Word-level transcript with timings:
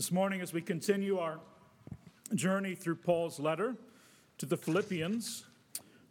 This 0.00 0.10
morning, 0.10 0.40
as 0.40 0.54
we 0.54 0.62
continue 0.62 1.18
our 1.18 1.40
journey 2.34 2.74
through 2.74 2.96
Paul's 2.96 3.38
letter 3.38 3.76
to 4.38 4.46
the 4.46 4.56
Philippians, 4.56 5.44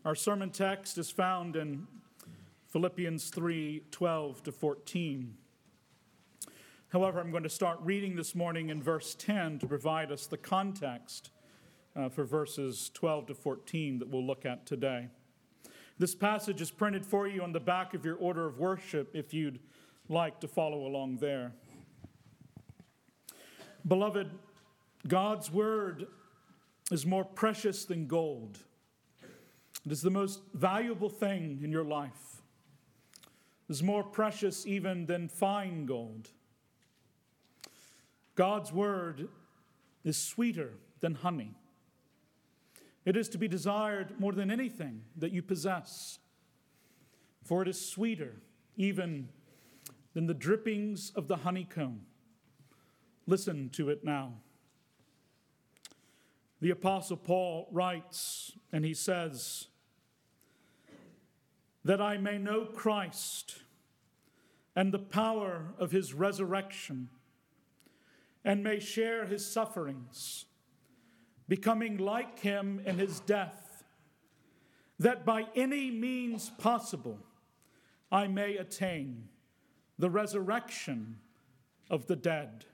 our 0.05 0.13
sermon 0.13 0.51
text 0.51 1.00
is 1.00 1.09
found 1.09 1.55
in 1.55 1.88
Philippians 2.67 3.31
3 3.31 3.81
12 3.89 4.44
to 4.44 4.52
14. 4.52 5.33
However, 6.89 7.20
I'm 7.20 7.31
going 7.31 7.41
to 7.41 7.49
start 7.49 7.79
reading 7.81 8.15
this 8.15 8.36
morning 8.36 8.70
in 8.70 8.79
verse 8.79 9.15
10 9.15 9.57
to 9.57 9.65
provide 9.65 10.12
us 10.12 10.28
the 10.28 10.38
context 10.38 11.32
uh, 11.96 12.10
for 12.10 12.26
verses 12.26 12.92
12 12.94 13.26
to 13.26 13.34
14 13.34 13.98
that 13.98 14.08
we'll 14.08 14.24
look 14.24 14.46
at 14.46 14.68
today. 14.68 15.08
This 15.98 16.14
passage 16.14 16.62
is 16.62 16.70
printed 16.70 17.08
for 17.08 17.28
you 17.28 17.42
on 17.42 17.54
the 17.54 17.60
back 17.60 17.96
of 17.96 18.06
your 18.06 18.18
order 18.18 18.46
of 18.46 18.60
worship 18.60 19.16
if 19.16 19.34
you'd 19.34 19.60
like 20.10 20.40
to 20.42 20.48
follow 20.48 20.86
along 20.86 21.18
there. 21.18 21.54
Beloved, 23.90 24.30
God's 25.08 25.52
word 25.52 26.06
is 26.92 27.07
more 27.07 27.25
precious 27.25 27.86
than 27.86 28.06
gold. 28.06 28.60
It 29.84 29.92
is 29.92 30.04
the 30.04 30.11
most 30.11 30.42
valuable 30.54 31.10
thing 31.10 31.61
in 31.64 31.71
your 31.71 31.84
life. 31.84 32.44
It 33.67 33.73
is 33.73 33.81
more 33.81 34.03
precious 34.03 34.67
even 34.67 35.08
than 35.08 35.28
fine 35.28 35.88
gold. 35.88 36.30
God's 38.36 38.72
word 38.72 39.28
is 40.03 40.17
sweeter 40.17 40.73
than 41.00 41.16
honey. 41.16 41.56
It 43.06 43.17
is 43.17 43.28
to 43.30 43.39
be 43.39 43.47
desired 43.47 44.19
more 44.19 44.33
than 44.33 44.52
anything 44.52 45.02
that 45.17 45.31
you 45.31 45.42
possess, 45.42 46.19
for 47.44 47.64
it 47.64 47.67
is 47.67 47.89
sweeter 47.89 48.36
even 48.78 49.30
than 50.14 50.28
the 50.28 50.36
drippings 50.36 51.11
of 51.16 51.28
the 51.28 51.38
honeycomb. 51.38 52.02
Listen 53.30 53.69
to 53.73 53.89
it 53.89 54.03
now. 54.03 54.33
The 56.61 56.72
Apostle 56.72 57.16
Paul 57.16 57.67
writes, 57.72 58.53
and 58.73 58.83
he 58.83 58.95
says, 58.95 59.67
That 61.85 62.02
I 62.02 62.17
may 62.17 62.39
know 62.39 62.66
Christ 62.66 63.59
and 64.75 64.91
the 64.91 64.97
power 64.97 65.75
of 65.77 65.91
his 65.91 66.11
resurrection, 66.11 67.09
and 68.44 68.63
may 68.63 68.80
share 68.80 69.27
his 69.27 69.45
sufferings, 69.45 70.45
becoming 71.47 71.97
like 71.97 72.39
him 72.39 72.81
in 72.83 72.97
his 72.97 73.19
death, 73.19 73.83
that 74.97 75.23
by 75.23 75.45
any 75.55 75.91
means 75.91 76.50
possible 76.57 77.19
I 78.11 78.25
may 78.25 78.57
attain 78.57 79.30
the 80.00 80.09
resurrection 80.09 81.19
of 81.91 82.07
the 82.07 82.16
dead. 82.16 82.66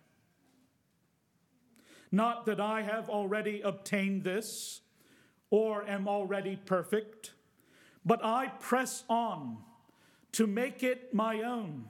Not 2.11 2.45
that 2.45 2.59
I 2.59 2.81
have 2.81 3.09
already 3.09 3.61
obtained 3.61 4.23
this 4.23 4.81
or 5.49 5.87
am 5.87 6.07
already 6.07 6.55
perfect, 6.55 7.31
but 8.05 8.23
I 8.23 8.47
press 8.59 9.03
on 9.09 9.57
to 10.33 10.47
make 10.47 10.83
it 10.83 11.13
my 11.13 11.41
own 11.41 11.85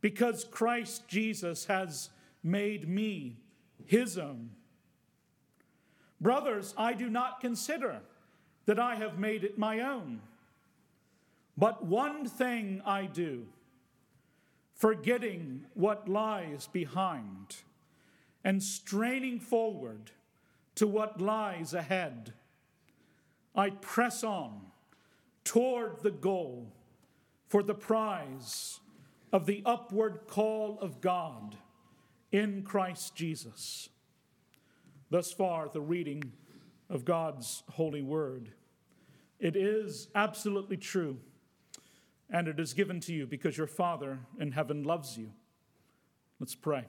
because 0.00 0.44
Christ 0.44 1.08
Jesus 1.08 1.66
has 1.66 2.10
made 2.42 2.88
me 2.88 3.38
his 3.86 4.18
own. 4.18 4.50
Brothers, 6.20 6.74
I 6.76 6.92
do 6.92 7.08
not 7.08 7.40
consider 7.40 8.00
that 8.66 8.78
I 8.78 8.94
have 8.96 9.18
made 9.18 9.44
it 9.44 9.58
my 9.58 9.80
own, 9.80 10.20
but 11.56 11.84
one 11.84 12.26
thing 12.26 12.82
I 12.84 13.06
do, 13.06 13.46
forgetting 14.74 15.66
what 15.74 16.08
lies 16.08 16.68
behind 16.72 17.56
and 18.46 18.62
straining 18.62 19.40
forward 19.40 20.12
to 20.76 20.86
what 20.86 21.20
lies 21.20 21.74
ahead, 21.74 22.32
I 23.56 23.70
press 23.70 24.22
on 24.22 24.60
toward 25.42 26.04
the 26.04 26.12
goal 26.12 26.72
for 27.48 27.64
the 27.64 27.74
prize 27.74 28.78
of 29.32 29.46
the 29.46 29.62
upward 29.66 30.20
call 30.28 30.78
of 30.80 31.00
God 31.00 31.56
in 32.30 32.62
Christ 32.62 33.16
Jesus. 33.16 33.88
Thus 35.10 35.32
far, 35.32 35.68
the 35.68 35.80
reading 35.80 36.22
of 36.88 37.04
God's 37.04 37.64
holy 37.72 38.02
word. 38.02 38.52
It 39.40 39.56
is 39.56 40.06
absolutely 40.14 40.76
true, 40.76 41.18
and 42.30 42.46
it 42.46 42.60
is 42.60 42.74
given 42.74 43.00
to 43.00 43.12
you 43.12 43.26
because 43.26 43.58
your 43.58 43.66
Father 43.66 44.20
in 44.38 44.52
heaven 44.52 44.84
loves 44.84 45.18
you. 45.18 45.32
Let's 46.38 46.54
pray. 46.54 46.84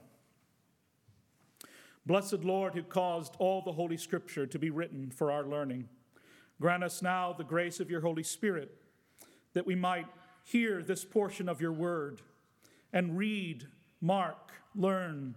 Blessed 2.08 2.42
Lord, 2.42 2.72
who 2.72 2.82
caused 2.82 3.36
all 3.38 3.60
the 3.60 3.72
Holy 3.72 3.98
Scripture 3.98 4.46
to 4.46 4.58
be 4.58 4.70
written 4.70 5.10
for 5.10 5.30
our 5.30 5.44
learning, 5.44 5.90
grant 6.58 6.82
us 6.82 7.02
now 7.02 7.34
the 7.34 7.44
grace 7.44 7.80
of 7.80 7.90
your 7.90 8.00
Holy 8.00 8.22
Spirit 8.22 8.74
that 9.52 9.66
we 9.66 9.74
might 9.74 10.06
hear 10.42 10.82
this 10.82 11.04
portion 11.04 11.50
of 11.50 11.60
your 11.60 11.70
word 11.72 12.22
and 12.94 13.18
read, 13.18 13.66
mark, 14.00 14.52
learn, 14.74 15.34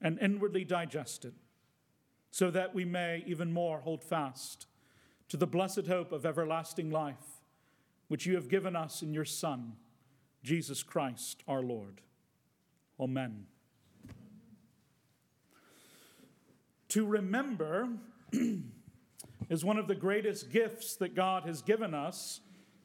and 0.00 0.18
inwardly 0.20 0.64
digest 0.64 1.26
it, 1.26 1.34
so 2.30 2.50
that 2.50 2.74
we 2.74 2.86
may 2.86 3.22
even 3.26 3.52
more 3.52 3.80
hold 3.80 4.02
fast 4.02 4.66
to 5.28 5.36
the 5.36 5.46
blessed 5.46 5.86
hope 5.86 6.12
of 6.12 6.24
everlasting 6.24 6.90
life, 6.90 7.42
which 8.08 8.24
you 8.24 8.36
have 8.36 8.48
given 8.48 8.74
us 8.74 9.02
in 9.02 9.12
your 9.12 9.26
Son, 9.26 9.74
Jesus 10.42 10.82
Christ 10.82 11.42
our 11.46 11.62
Lord. 11.62 12.00
Amen. 12.98 13.44
To 16.90 17.06
remember 17.06 17.88
is 19.48 19.64
one 19.64 19.78
of 19.78 19.86
the 19.86 19.94
greatest 19.94 20.50
gifts 20.50 20.96
that 20.96 21.14
God 21.14 21.44
has 21.44 21.62
given 21.62 21.94
us 21.94 22.40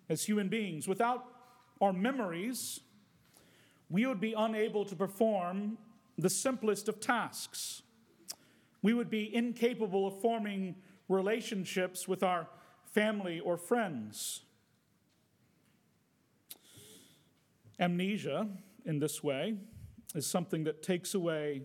as 0.10 0.24
human 0.24 0.48
beings. 0.48 0.88
Without 0.88 1.26
our 1.82 1.92
memories, 1.92 2.82
we 3.90 4.06
would 4.06 4.22
be 4.22 4.36
unable 4.38 4.86
to 4.86 4.96
perform 4.96 5.80
the 6.20 6.30
simplest 6.30 6.88
of 6.88 7.00
tasks. 7.00 7.82
We 8.84 8.94
would 8.94 9.10
be 9.10 9.36
incapable 9.36 10.06
of 10.06 10.22
forming 10.22 10.76
relationships 11.10 12.08
with 12.08 12.22
our 12.22 12.48
family 12.94 13.40
or 13.40 13.58
friends. 13.58 14.42
Amnesia, 17.80 18.48
in 18.86 19.00
this 19.00 19.24
way, 19.24 19.56
is 20.14 20.28
something 20.28 20.64
that 20.66 20.84
takes 20.84 21.16
away 21.16 21.64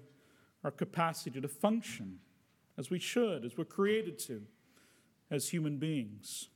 our 0.64 0.70
capacity 0.70 1.38
to 1.38 1.48
function 1.48 2.18
as 2.80 2.90
we 2.90 2.98
should, 2.98 3.44
as 3.44 3.58
we're 3.58 3.64
created 3.64 4.18
to, 4.18 4.42
as 5.30 5.50
human 5.50 5.76
beings. 5.76 6.48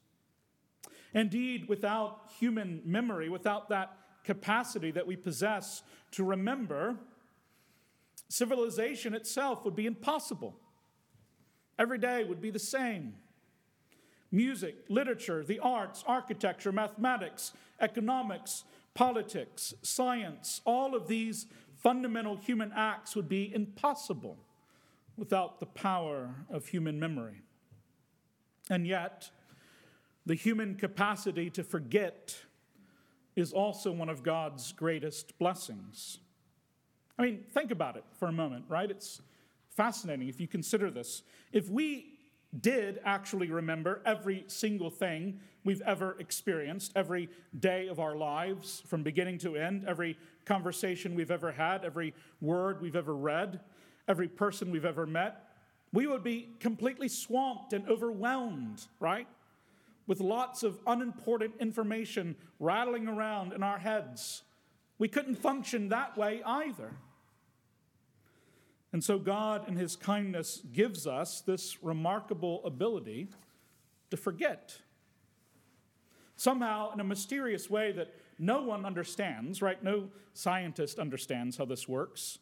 Indeed, 1.13 1.69
without 1.69 2.33
human 2.41 2.81
memory, 2.85 3.29
without 3.29 3.69
that 3.69 3.97
capacity 4.25 4.91
that 4.91 5.07
we 5.07 5.17
possess 5.17 5.83
to 6.13 6.25
remember, 6.25 6.97
civilization 8.31 9.15
itself 9.15 9.67
would 9.67 9.77
be 9.77 9.85
impossible. 9.85 10.57
Every 11.79 11.99
day 11.99 12.25
would 12.25 12.41
be 12.41 12.51
the 12.51 12.59
same. 12.59 13.17
Music, 14.33 14.77
literature, 14.89 15.45
the 15.45 15.61
arts, 15.61 16.03
architecture, 16.07 16.73
mathematics, 16.73 17.53
economics, 17.81 18.65
politics, 18.95 19.75
science, 19.83 20.63
all 20.65 20.95
of 20.95 21.07
these 21.07 21.47
fundamental 21.77 22.37
human 22.37 22.73
acts 22.75 23.15
would 23.15 23.29
be 23.29 23.55
impossible 23.55 24.39
without 25.17 25.61
the 25.61 25.67
power 25.67 26.35
of 26.51 26.67
human 26.67 26.99
memory. 26.99 27.43
And 28.71 28.87
yet, 28.87 29.31
the 30.27 30.35
human 30.35 30.75
capacity 30.75 31.51
to 31.51 31.63
forget 31.63 32.37
is 33.37 33.53
also 33.53 33.93
one 33.93 34.09
of 34.09 34.23
God's 34.23 34.73
greatest 34.73 35.39
blessings. 35.39 36.19
I 37.19 37.23
mean, 37.23 37.45
think 37.53 37.71
about 37.71 37.97
it 37.97 38.05
for 38.19 38.29
a 38.29 38.33
moment, 38.33 38.65
right? 38.69 38.91
It's 38.91 39.21
fascinating 39.71 40.29
if 40.29 40.41
you 40.41 40.49
consider 40.49 40.91
this. 40.91 41.23
If 41.53 41.69
we 41.69 42.15
did 42.61 43.01
actually 43.05 43.51
remember 43.51 44.01
every 44.07 44.45
single 44.47 44.91
thing 44.91 45.41
we've 45.65 45.83
ever 45.83 46.17
experienced, 46.19 46.93
every 46.95 47.29
day 47.59 47.89
of 47.89 47.99
our 47.99 48.17
lives 48.17 48.83
from 48.87 49.03
beginning 49.03 49.39
to 49.39 49.57
end, 49.57 49.85
every 49.87 50.17
conversation 50.45 51.15
we've 51.15 51.31
ever 51.31 51.53
had, 51.53 51.85
every 51.85 52.15
word 52.41 52.81
we've 52.81 52.97
ever 52.97 53.15
read, 53.15 53.61
every 54.09 54.29
person 54.29 54.71
we've 54.71 54.85
ever 54.85 55.07
met, 55.07 55.49
we 55.93 56.07
would 56.07 56.25
be 56.25 56.49
completely 56.61 57.09
swamped 57.09 57.73
and 57.73 57.89
overwhelmed, 57.89 58.87
right? 58.99 59.29
With 60.07 60.21
lots 60.21 60.63
of 60.63 60.79
unimportant 60.87 61.55
information 61.61 62.37
rattling 62.59 63.07
around 63.09 63.53
in 63.53 63.63
our 63.63 63.79
heads. 63.79 64.43
We 64.99 65.09
couldn't 65.09 65.37
function 65.37 65.89
that 65.91 66.17
way 66.17 66.43
either. 66.45 66.93
And 68.93 69.03
so, 69.03 69.19
God, 69.19 69.69
in 69.69 69.77
His 69.77 69.97
kindness, 69.97 70.63
gives 70.73 71.07
us 71.07 71.41
this 71.41 71.83
remarkable 71.83 72.65
ability 72.65 73.29
to 74.11 74.17
forget. 74.17 74.79
Somehow, 76.37 76.93
in 76.93 77.01
a 77.01 77.05
mysterious 77.05 77.71
way 77.71 77.93
that 77.93 78.15
no 78.39 78.63
one 78.63 78.85
understands, 78.85 79.63
right? 79.63 79.83
No 79.83 80.11
scientist 80.33 80.99
understands 80.99 81.57
how 81.57 81.65
this 81.65 81.89
works. 81.89 82.39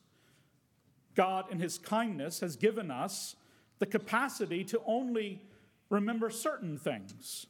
God, 1.14 1.46
in 1.50 1.58
His 1.58 1.78
kindness, 1.78 2.40
has 2.40 2.56
given 2.56 2.90
us 2.90 3.36
the 3.78 3.86
capacity 3.86 4.64
to 4.64 4.80
only 4.86 5.42
remember 5.90 6.30
certain 6.30 6.78
things, 6.78 7.46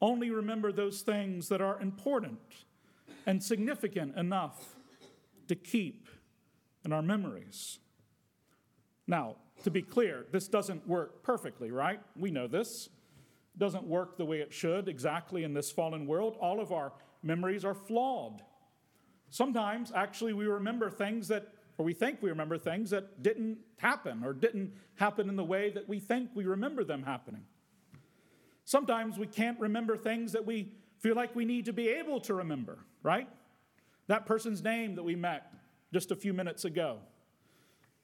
only 0.00 0.30
remember 0.30 0.72
those 0.72 1.02
things 1.02 1.48
that 1.48 1.60
are 1.60 1.80
important 1.80 2.38
and 3.26 3.42
significant 3.42 4.16
enough 4.16 4.76
to 5.48 5.54
keep 5.54 6.08
in 6.84 6.92
our 6.92 7.02
memories. 7.02 7.78
Now, 9.06 9.36
to 9.64 9.70
be 9.70 9.82
clear, 9.82 10.26
this 10.32 10.48
doesn't 10.48 10.86
work 10.88 11.22
perfectly, 11.22 11.70
right? 11.70 12.00
We 12.16 12.30
know 12.30 12.48
this. 12.48 12.88
It 13.54 13.58
doesn't 13.58 13.84
work 13.84 14.16
the 14.16 14.24
way 14.24 14.40
it 14.40 14.52
should 14.52 14.88
exactly 14.88 15.44
in 15.44 15.54
this 15.54 15.70
fallen 15.70 16.06
world. 16.06 16.36
All 16.40 16.60
of 16.60 16.72
our 16.72 16.92
memories 17.22 17.64
are 17.64 17.74
flawed. 17.74 18.42
Sometimes, 19.30 19.92
actually, 19.94 20.32
we 20.32 20.46
remember 20.46 20.90
things 20.90 21.28
that, 21.28 21.48
or 21.82 21.84
we 21.84 21.94
think 21.94 22.22
we 22.22 22.30
remember 22.30 22.56
things 22.58 22.90
that 22.90 23.24
didn't 23.24 23.58
happen 23.78 24.22
or 24.24 24.32
didn't 24.32 24.72
happen 24.94 25.28
in 25.28 25.34
the 25.34 25.42
way 25.42 25.68
that 25.68 25.88
we 25.88 25.98
think 25.98 26.30
we 26.32 26.44
remember 26.44 26.84
them 26.84 27.02
happening. 27.02 27.42
Sometimes 28.64 29.18
we 29.18 29.26
can't 29.26 29.58
remember 29.58 29.96
things 29.96 30.30
that 30.30 30.46
we 30.46 30.70
feel 31.00 31.16
like 31.16 31.34
we 31.34 31.44
need 31.44 31.64
to 31.64 31.72
be 31.72 31.88
able 31.88 32.20
to 32.20 32.34
remember, 32.34 32.78
right? 33.02 33.28
That 34.06 34.26
person's 34.26 34.62
name 34.62 34.94
that 34.94 35.02
we 35.02 35.16
met 35.16 35.52
just 35.92 36.12
a 36.12 36.14
few 36.14 36.32
minutes 36.32 36.64
ago, 36.64 36.98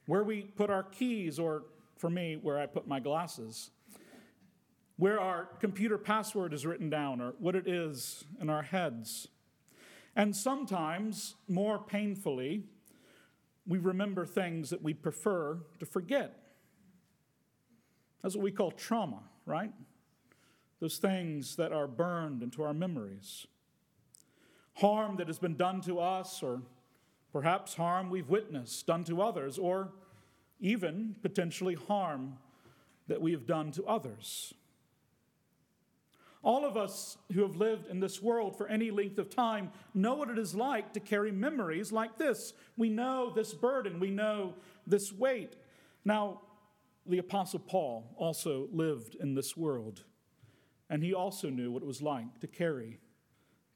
where 0.07 0.25
we 0.25 0.41
put 0.41 0.69
our 0.69 0.83
keys, 0.83 1.39
or 1.39 1.63
for 1.95 2.09
me, 2.09 2.37
where 2.41 2.59
I 2.59 2.65
put 2.65 2.85
my 2.85 2.99
glasses, 2.99 3.71
where 4.97 5.21
our 5.21 5.45
computer 5.61 5.97
password 5.97 6.51
is 6.53 6.65
written 6.65 6.89
down, 6.89 7.21
or 7.21 7.33
what 7.39 7.55
it 7.55 7.65
is 7.65 8.25
in 8.41 8.49
our 8.49 8.63
heads. 8.63 9.29
And 10.17 10.35
sometimes, 10.35 11.35
more 11.47 11.79
painfully, 11.79 12.65
we 13.69 13.77
remember 13.77 14.25
things 14.25 14.71
that 14.71 14.81
we 14.81 14.93
prefer 14.93 15.59
to 15.79 15.85
forget. 15.85 16.35
That's 18.21 18.35
what 18.35 18.43
we 18.43 18.51
call 18.51 18.71
trauma, 18.71 19.21
right? 19.45 19.71
those 20.79 20.97
things 20.97 21.55
that 21.57 21.71
are 21.71 21.87
burned 21.87 22.41
into 22.41 22.63
our 22.63 22.73
memories. 22.73 23.47
Harm 24.75 25.17
that 25.17 25.27
has 25.27 25.39
been 25.39 25.55
done 25.55 25.81
to 25.81 25.99
us, 25.99 26.41
or 26.41 26.61
perhaps 27.33 27.73
harm 27.73 28.09
we've 28.09 28.29
witnessed 28.29 28.87
done 28.87 29.03
to 29.05 29.21
others, 29.21 29.57
or 29.57 29.91
even 30.61 31.15
potentially 31.21 31.75
harm 31.75 32.37
that 33.07 33.21
we 33.21 33.31
have 33.31 33.45
done 33.45 33.71
to 33.71 33.83
others. 33.85 34.53
All 36.41 36.65
of 36.65 36.77
us 36.77 37.17
who 37.33 37.41
have 37.41 37.57
lived 37.57 37.87
in 37.87 37.99
this 37.99 38.21
world 38.21 38.57
for 38.57 38.67
any 38.67 38.91
length 38.91 39.17
of 39.17 39.29
time 39.29 39.71
know 39.93 40.15
what 40.15 40.29
it 40.29 40.39
is 40.39 40.55
like 40.55 40.93
to 40.93 40.99
carry 40.99 41.31
memories 41.31 41.91
like 41.91 42.17
this. 42.17 42.53
We 42.77 42.89
know 42.89 43.31
this 43.35 43.53
burden, 43.53 43.99
we 43.99 44.09
know 44.09 44.53
this 44.87 45.11
weight. 45.11 45.55
Now, 46.05 46.41
the 47.05 47.17
Apostle 47.17 47.59
Paul 47.59 48.13
also 48.17 48.69
lived 48.71 49.15
in 49.15 49.35
this 49.35 49.57
world 49.57 50.03
and 50.89 51.03
he 51.03 51.13
also 51.13 51.49
knew 51.49 51.71
what 51.71 51.83
it 51.83 51.87
was 51.87 52.01
like 52.01 52.39
to 52.39 52.47
carry 52.47 52.99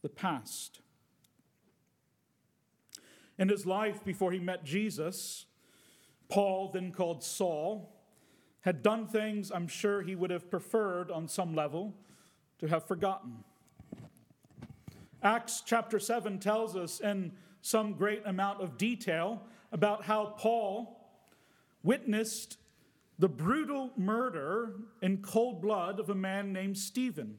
the 0.01 0.10
past. 0.10 0.81
In 3.38 3.50
his 3.50 3.65
life 3.65 4.04
before 4.04 4.31
he 4.31 4.39
met 4.39 4.63
Jesus, 4.63 5.45
Paul, 6.30 6.71
then 6.74 6.92
called 6.92 7.24
Saul, 7.24 7.94
had 8.62 8.81
done 8.81 9.07
things 9.07 9.51
I'm 9.51 9.68
sure 9.68 10.01
he 10.01 10.15
would 10.15 10.31
have 10.31 10.50
preferred 10.50 11.12
on 11.12 11.27
some 11.27 11.54
level 11.54 11.95
to 12.59 12.67
have 12.67 12.88
forgotten. 12.88 13.44
Acts 15.21 15.63
chapter 15.65 16.00
7 16.00 16.39
tells 16.39 16.75
us 16.75 17.00
in 17.00 17.31
some 17.61 17.94
great 17.94 18.21
amount 18.25 18.61
of 18.61 18.77
detail 18.77 19.41
about 19.71 20.03
how 20.03 20.35
Paul 20.38 21.00
witnessed 21.81 22.57
the 23.19 23.29
brutal 23.29 23.91
murder 23.95 24.73
in 25.01 25.21
cold 25.21 25.61
blood 25.61 26.00
of 26.00 26.09
a 26.09 26.15
man 26.15 26.51
named 26.51 26.77
Stephen, 26.77 27.38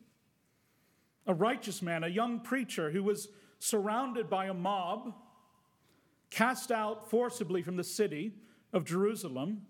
a 1.27 1.35
righteous 1.35 1.83
man, 1.83 2.05
a 2.05 2.09
young 2.09 2.41
preacher 2.41 2.91
who 2.91 3.03
was 3.03 3.29
surrounded 3.59 4.31
by 4.31 4.47
a 4.47 4.55
mob, 4.55 5.15
cast 6.31 6.73
out 6.73 7.11
forcibly 7.11 7.63
from 7.63 7.77
the 7.77 7.85
city 7.85 8.33
of 8.73 8.85
Jerusalem, 8.85 9.63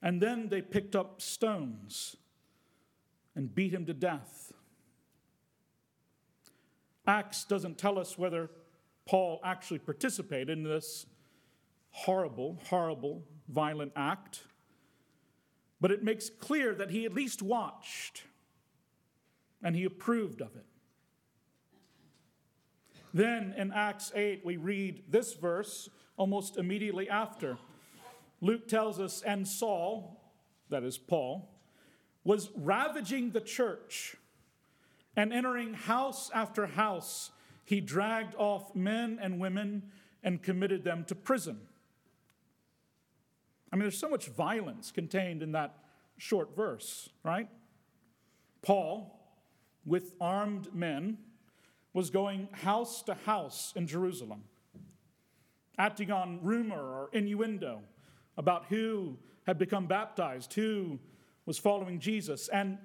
and 0.00 0.20
then 0.20 0.48
they 0.48 0.62
picked 0.62 0.94
up 0.94 1.20
stones 1.20 2.16
and 3.34 3.54
beat 3.54 3.72
him 3.72 3.86
to 3.86 3.94
death. 3.94 4.52
Acts 7.06 7.44
doesn't 7.44 7.78
tell 7.78 7.98
us 7.98 8.16
whether 8.16 8.50
Paul 9.06 9.40
actually 9.42 9.80
participated 9.80 10.50
in 10.50 10.62
this 10.62 11.06
horrible, 11.90 12.60
horrible, 12.68 13.24
violent 13.48 13.92
act 13.96 14.42
but 15.82 15.90
it 15.90 16.04
makes 16.04 16.30
clear 16.30 16.76
that 16.76 16.92
he 16.92 17.04
at 17.04 17.12
least 17.12 17.42
watched 17.42 18.22
and 19.64 19.74
he 19.74 19.82
approved 19.82 20.40
of 20.40 20.54
it. 20.54 20.64
Then 23.12 23.52
in 23.58 23.72
Acts 23.72 24.12
8, 24.14 24.42
we 24.44 24.56
read 24.56 25.02
this 25.08 25.34
verse 25.34 25.88
almost 26.16 26.56
immediately 26.56 27.10
after. 27.10 27.58
Luke 28.40 28.68
tells 28.68 29.00
us, 29.00 29.22
and 29.22 29.46
Saul, 29.46 30.22
that 30.70 30.84
is 30.84 30.98
Paul, 30.98 31.51
was 32.24 32.50
ravaging 32.54 33.30
the 33.30 33.40
church 33.40 34.16
and 35.16 35.32
entering 35.32 35.74
house 35.74 36.30
after 36.34 36.66
house. 36.66 37.30
He 37.64 37.80
dragged 37.80 38.34
off 38.36 38.74
men 38.74 39.18
and 39.20 39.40
women 39.40 39.90
and 40.22 40.42
committed 40.42 40.84
them 40.84 41.04
to 41.04 41.14
prison. 41.14 41.60
I 43.72 43.76
mean, 43.76 43.82
there's 43.82 43.98
so 43.98 44.08
much 44.08 44.26
violence 44.28 44.90
contained 44.90 45.42
in 45.42 45.52
that 45.52 45.74
short 46.18 46.54
verse, 46.54 47.08
right? 47.24 47.48
Paul, 48.60 49.18
with 49.84 50.12
armed 50.20 50.72
men, 50.74 51.18
was 51.92 52.10
going 52.10 52.48
house 52.52 53.02
to 53.02 53.14
house 53.14 53.72
in 53.74 53.86
Jerusalem, 53.86 54.44
acting 55.78 56.10
on 56.10 56.40
rumor 56.42 56.80
or 56.80 57.10
innuendo 57.12 57.80
about 58.36 58.66
who 58.68 59.16
had 59.46 59.58
become 59.58 59.86
baptized, 59.86 60.52
who 60.54 60.98
was 61.52 61.58
following 61.58 62.00
Jesus, 62.00 62.48
and 62.48 62.78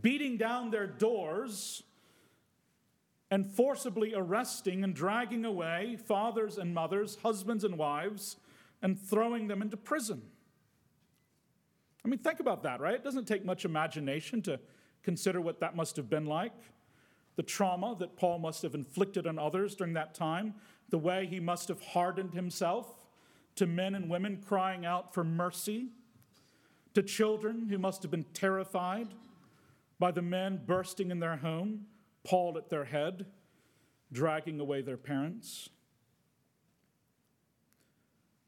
beating 0.00 0.36
down 0.36 0.70
their 0.70 0.86
doors 0.86 1.82
and 3.28 3.44
forcibly 3.44 4.14
arresting 4.14 4.84
and 4.84 4.94
dragging 4.94 5.44
away 5.44 5.96
fathers 5.96 6.56
and 6.56 6.72
mothers, 6.72 7.18
husbands 7.24 7.64
and 7.64 7.76
wives, 7.76 8.36
and 8.82 8.96
throwing 8.96 9.48
them 9.48 9.62
into 9.62 9.76
prison. 9.76 10.22
I 12.04 12.08
mean, 12.08 12.20
think 12.20 12.38
about 12.38 12.62
that, 12.62 12.78
right? 12.78 12.94
It 12.94 13.02
doesn't 13.02 13.26
take 13.26 13.44
much 13.44 13.64
imagination 13.64 14.42
to 14.42 14.60
consider 15.02 15.40
what 15.40 15.58
that 15.58 15.74
must 15.74 15.96
have 15.96 16.08
been 16.08 16.26
like. 16.26 16.54
The 17.34 17.42
trauma 17.42 17.96
that 17.98 18.16
Paul 18.16 18.38
must 18.38 18.62
have 18.62 18.76
inflicted 18.76 19.26
on 19.26 19.40
others 19.40 19.74
during 19.74 19.94
that 19.94 20.14
time, 20.14 20.54
the 20.88 20.98
way 20.98 21.26
he 21.26 21.40
must 21.40 21.66
have 21.66 21.82
hardened 21.82 22.32
himself 22.32 23.06
to 23.56 23.66
men 23.66 23.96
and 23.96 24.08
women 24.08 24.40
crying 24.46 24.86
out 24.86 25.12
for 25.12 25.24
mercy, 25.24 25.88
to 26.94 27.02
children 27.02 27.68
who 27.68 27.78
must 27.78 28.02
have 28.02 28.10
been 28.10 28.26
terrified 28.32 29.08
by 29.98 30.10
the 30.10 30.22
men 30.22 30.60
bursting 30.66 31.10
in 31.10 31.20
their 31.20 31.36
home, 31.36 31.86
Paul 32.24 32.56
at 32.56 32.70
their 32.70 32.84
head, 32.84 33.26
dragging 34.12 34.60
away 34.60 34.80
their 34.80 34.96
parents. 34.96 35.68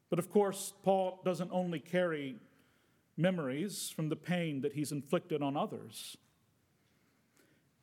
But 0.09 0.19
of 0.19 0.29
course, 0.29 0.73
Paul 0.83 1.21
doesn't 1.25 1.51
only 1.51 1.79
carry 1.79 2.37
memories 3.17 3.91
from 3.93 4.09
the 4.09 4.15
pain 4.15 4.61
that 4.61 4.73
he's 4.73 4.91
inflicted 4.91 5.41
on 5.41 5.57
others. 5.57 6.15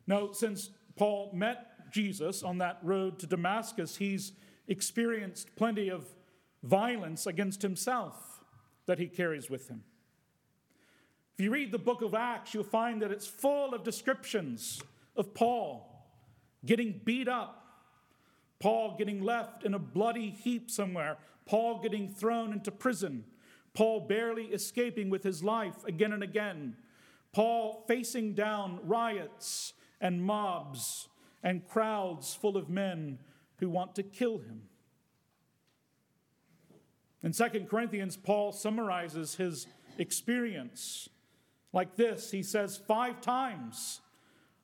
Now, 0.07 0.33
since 0.33 0.71
Paul 0.97 1.31
met 1.35 1.91
Jesus 1.93 2.43
on 2.43 2.59
that 2.59 2.79
road 2.83 3.19
to 3.19 3.27
Damascus, 3.27 3.97
he's 3.97 4.33
experienced 4.69 5.55
plenty 5.57 5.89
of 5.89 6.07
violence 6.63 7.27
against 7.27 7.63
himself 7.63 8.43
that 8.87 8.99
he 8.99 9.07
carries 9.07 9.51
with 9.51 9.69
him. 9.69 9.83
If 11.37 11.45
you 11.45 11.51
read 11.51 11.73
the 11.73 11.79
book 11.79 12.01
of 12.03 12.15
Acts, 12.15 12.55
you'll 12.55 12.63
find 12.63 13.03
that 13.03 13.11
it's 13.11 13.27
full 13.27 13.75
of 13.75 13.83
descriptions 13.83 14.81
of 15.17 15.35
Paul 15.35 15.91
getting 16.65 17.01
beat 17.05 17.27
up, 17.27 17.67
Paul 18.61 18.95
getting 18.97 19.21
left 19.21 19.65
in 19.65 19.75
a 19.75 19.79
bloody 19.79 20.31
heap 20.31 20.71
somewhere, 20.71 21.17
Paul 21.45 21.83
getting 21.83 22.09
thrown 22.09 22.53
into 22.53 22.71
prison, 22.71 23.25
Paul 23.75 24.07
barely 24.07 24.45
escaping 24.45 25.11
with 25.11 25.25
his 25.25 25.43
life 25.43 25.85
again 25.85 26.13
and 26.13 26.23
again, 26.23 26.77
Paul 27.33 27.85
facing 27.89 28.35
down 28.35 28.79
riots 28.85 29.73
and 30.01 30.23
mobs 30.23 31.09
and 31.43 31.67
crowds 31.67 32.37
full 32.37 32.57
of 32.57 32.71
men 32.71 33.19
who 33.59 33.69
want 33.69 33.97
to 33.97 34.05
kill 34.05 34.39
him. 34.39 34.63
In 37.25 37.33
2 37.33 37.67
Corinthians, 37.69 38.17
Paul 38.17 38.53
summarizes 38.53 39.35
his 39.35 39.67
experience 39.99 41.09
like 41.75 41.97
this 41.97 42.31
He 42.31 42.43
says, 42.43 42.79
Five 42.79 43.21
times 43.21 44.01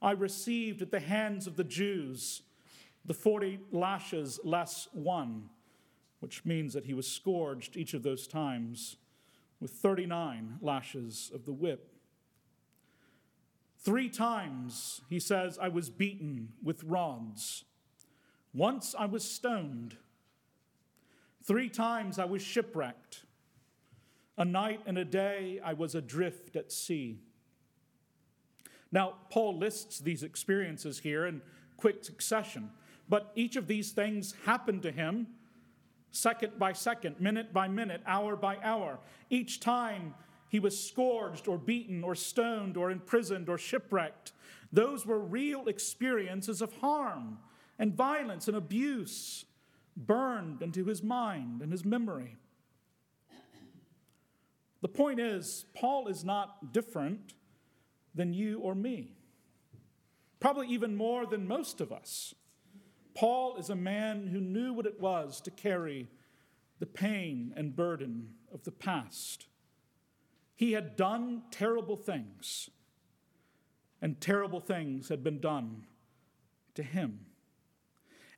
I 0.01 0.13
received 0.13 0.81
at 0.81 0.91
the 0.91 1.01
hands 1.01 1.47
of 1.47 1.57
the 1.57 1.65
Jews 1.65 2.43
the 3.05 3.15
40 3.15 3.61
lashes 3.73 4.41
less 4.45 4.89
one. 4.93 5.51
which 6.21 6.45
means 6.45 6.75
that 6.75 6.85
he 6.85 6.95
was 6.95 7.11
scourged 7.11 7.77
each 7.77 7.95
of 7.95 8.03
those 8.03 8.27
times 8.27 8.97
with 9.59 9.71
39 9.71 10.59
lashes 10.61 11.31
of 11.35 11.45
the 11.45 11.53
whip. 11.53 11.93
Three 13.79 14.11
times, 14.11 15.01
he 15.09 15.19
says, 15.19 15.59
I 15.59 15.69
was 15.69 15.89
beaten 15.89 16.53
with 16.63 16.85
rods. 16.85 17.65
Once 18.53 18.95
I 18.99 19.07
was 19.07 19.25
stoned. 19.25 19.97
Three 21.43 21.71
times 21.71 22.19
I 22.19 22.27
was 22.27 22.43
shipwrecked. 22.43 23.25
A 24.41 24.45
night 24.47 24.81
and 24.87 24.97
a 24.97 25.05
day 25.05 25.61
I 25.63 25.75
was 25.75 25.95
adrift 25.95 26.57
at 26.57 26.73
sea. 26.73 27.21
Now, 28.91 29.17
Paul 29.29 29.59
lists 29.59 29.99
these 29.99 30.23
experiences 30.23 31.01
here 31.01 31.27
in 31.27 31.43
quick 31.77 32.03
succession, 32.03 32.71
but 33.07 33.33
each 33.35 33.57
of 33.57 33.67
these 33.67 33.93
things 33.93 34.35
happened 34.47 34.81
to 34.85 34.93
him 34.93 35.27
second 36.11 36.59
by 36.59 36.73
second, 36.73 37.21
minute 37.21 37.53
by 37.53 37.69
minute, 37.69 38.01
hour 38.07 38.35
by 38.35 38.57
hour. 38.63 38.99
Each 39.29 39.61
time 39.61 40.15
he 40.49 40.59
was 40.59 40.89
scourged 40.89 41.47
or 41.47 41.59
beaten 41.59 42.03
or 42.03 42.15
stoned 42.15 42.79
or 42.79 42.91
imprisoned 42.91 43.51
or 43.51 43.59
shipwrecked, 43.59 44.33
those 44.73 45.05
were 45.05 45.21
real 45.21 45.69
experiences 45.69 46.63
of 46.63 46.73
harm 46.79 47.41
and 47.79 47.95
violence 47.95 48.49
and 48.49 48.57
abuse 48.57 49.45
burned 49.99 50.63
into 50.63 50.87
his 50.87 51.03
mind 51.03 51.61
and 51.61 51.73
his 51.73 51.85
memory. 51.85 52.39
The 54.83 54.89
point 54.89 55.21
is, 55.21 55.67
Paul 55.75 56.09
is 56.09 56.25
not 56.25 56.73
different 56.73 57.35
than 58.15 58.33
you 58.33 58.61
or 58.61 58.75
me, 58.75 59.13
probably 60.41 60.69
even 60.69 60.97
more 60.97 61.27
than 61.27 61.47
most 61.47 61.81
of 61.81 61.93
us. 61.93 62.35
Paul 63.15 63.57
is 63.57 63.69
a 63.71 63.77
man 63.77 64.29
who 64.29 64.41
knew 64.41 64.73
what 64.73 64.87
it 64.87 65.01
was 65.01 65.41
to 65.43 65.51
carry 65.51 66.09
the 66.79 66.87
pain 66.87 67.53
and 67.57 67.77
burden 67.77 68.31
of 68.53 68.65
the 68.65 68.73
past. 68.73 69.47
He 70.57 70.73
had 70.73 70.97
done 70.97 71.43
terrible 71.51 71.97
things, 71.97 72.71
and 74.01 74.21
terrible 74.21 74.61
things 74.61 75.09
had 75.09 75.23
been 75.23 75.41
done 75.41 75.87
to 76.75 76.83
him. 76.83 77.27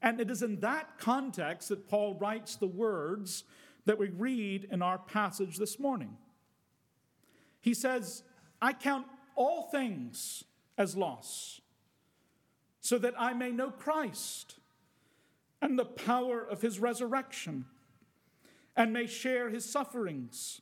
And 0.01 0.21
it 0.21 0.31
is 0.31 0.43
in 0.43 0.59
that 0.61 0.99
context 0.99 1.69
that 1.69 1.89
Paul 1.89 2.19
writes 2.21 2.57
the 2.57 2.67
words 2.67 3.45
that 3.85 3.99
we 3.99 4.09
read 4.09 4.67
in 4.71 4.83
our 4.83 4.99
passage 4.99 5.59
this 5.59 5.79
morning. 5.79 6.17
He 7.62 7.73
says, 7.73 8.25
I 8.61 8.75
count 8.75 9.07
all 9.35 9.62
things 9.71 10.45
as 10.76 10.97
loss, 10.97 11.62
so 12.81 12.99
that 12.99 13.14
I 13.16 13.33
may 13.33 13.50
know 13.50 13.71
Christ 13.71 14.57
and 15.62 15.78
the 15.78 15.85
power 15.85 16.40
of 16.40 16.61
his 16.61 16.81
resurrection, 16.81 17.66
and 18.76 18.92
may 18.92 19.07
share 19.07 19.49
his 19.49 19.64
sufferings, 19.64 20.61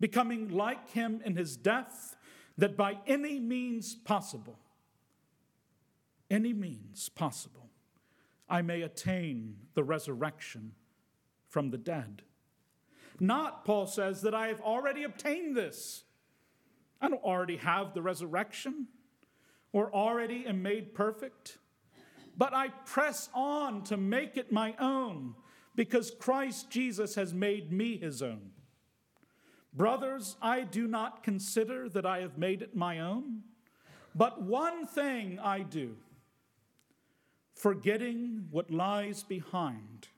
becoming 0.00 0.48
like 0.48 0.90
him 0.90 1.22
in 1.24 1.36
his 1.36 1.56
death, 1.56 2.16
that 2.58 2.76
by 2.76 2.98
any 3.06 3.38
means 3.38 3.94
possible, 3.94 4.58
any 6.30 6.52
means 6.52 7.08
possible, 7.10 7.70
I 8.48 8.60
may 8.62 8.82
attain 8.82 9.56
the 9.74 9.84
resurrection 9.84 10.72
from 11.48 11.70
the 11.70 11.78
dead. 11.78 12.22
Not, 13.22 13.64
Paul 13.64 13.86
says, 13.86 14.20
that 14.20 14.34
I 14.34 14.48
have 14.48 14.60
already 14.60 15.04
obtained 15.04 15.56
this. 15.56 16.04
I 17.00 17.08
don't 17.08 17.22
already 17.22 17.56
have 17.56 17.94
the 17.94 18.02
resurrection 18.02 18.88
or 19.72 19.90
already 19.94 20.46
am 20.46 20.62
made 20.62 20.94
perfect 20.94 21.56
but 22.36 22.54
I 22.54 22.68
press 22.68 23.28
on 23.34 23.84
to 23.84 23.96
make 23.96 24.36
it 24.36 24.52
my 24.52 24.74
own 24.78 25.34
because 25.74 26.10
Christ 26.10 26.70
Jesus 26.70 27.14
has 27.14 27.32
made 27.32 27.72
me 27.72 27.96
his 27.98 28.22
own. 28.22 28.50
Brothers, 29.72 30.36
I 30.42 30.62
do 30.62 30.86
not 30.86 31.22
consider 31.22 31.88
that 31.90 32.04
I 32.04 32.20
have 32.20 32.36
made 32.36 32.62
it 32.62 32.76
my 32.76 33.00
own, 33.00 33.42
but 34.14 34.42
one 34.42 34.86
thing 34.86 35.38
I 35.38 35.60
do, 35.60 35.96
forgetting 37.54 38.48
what 38.50 38.70
lies 38.70 39.22
behind 39.22 40.08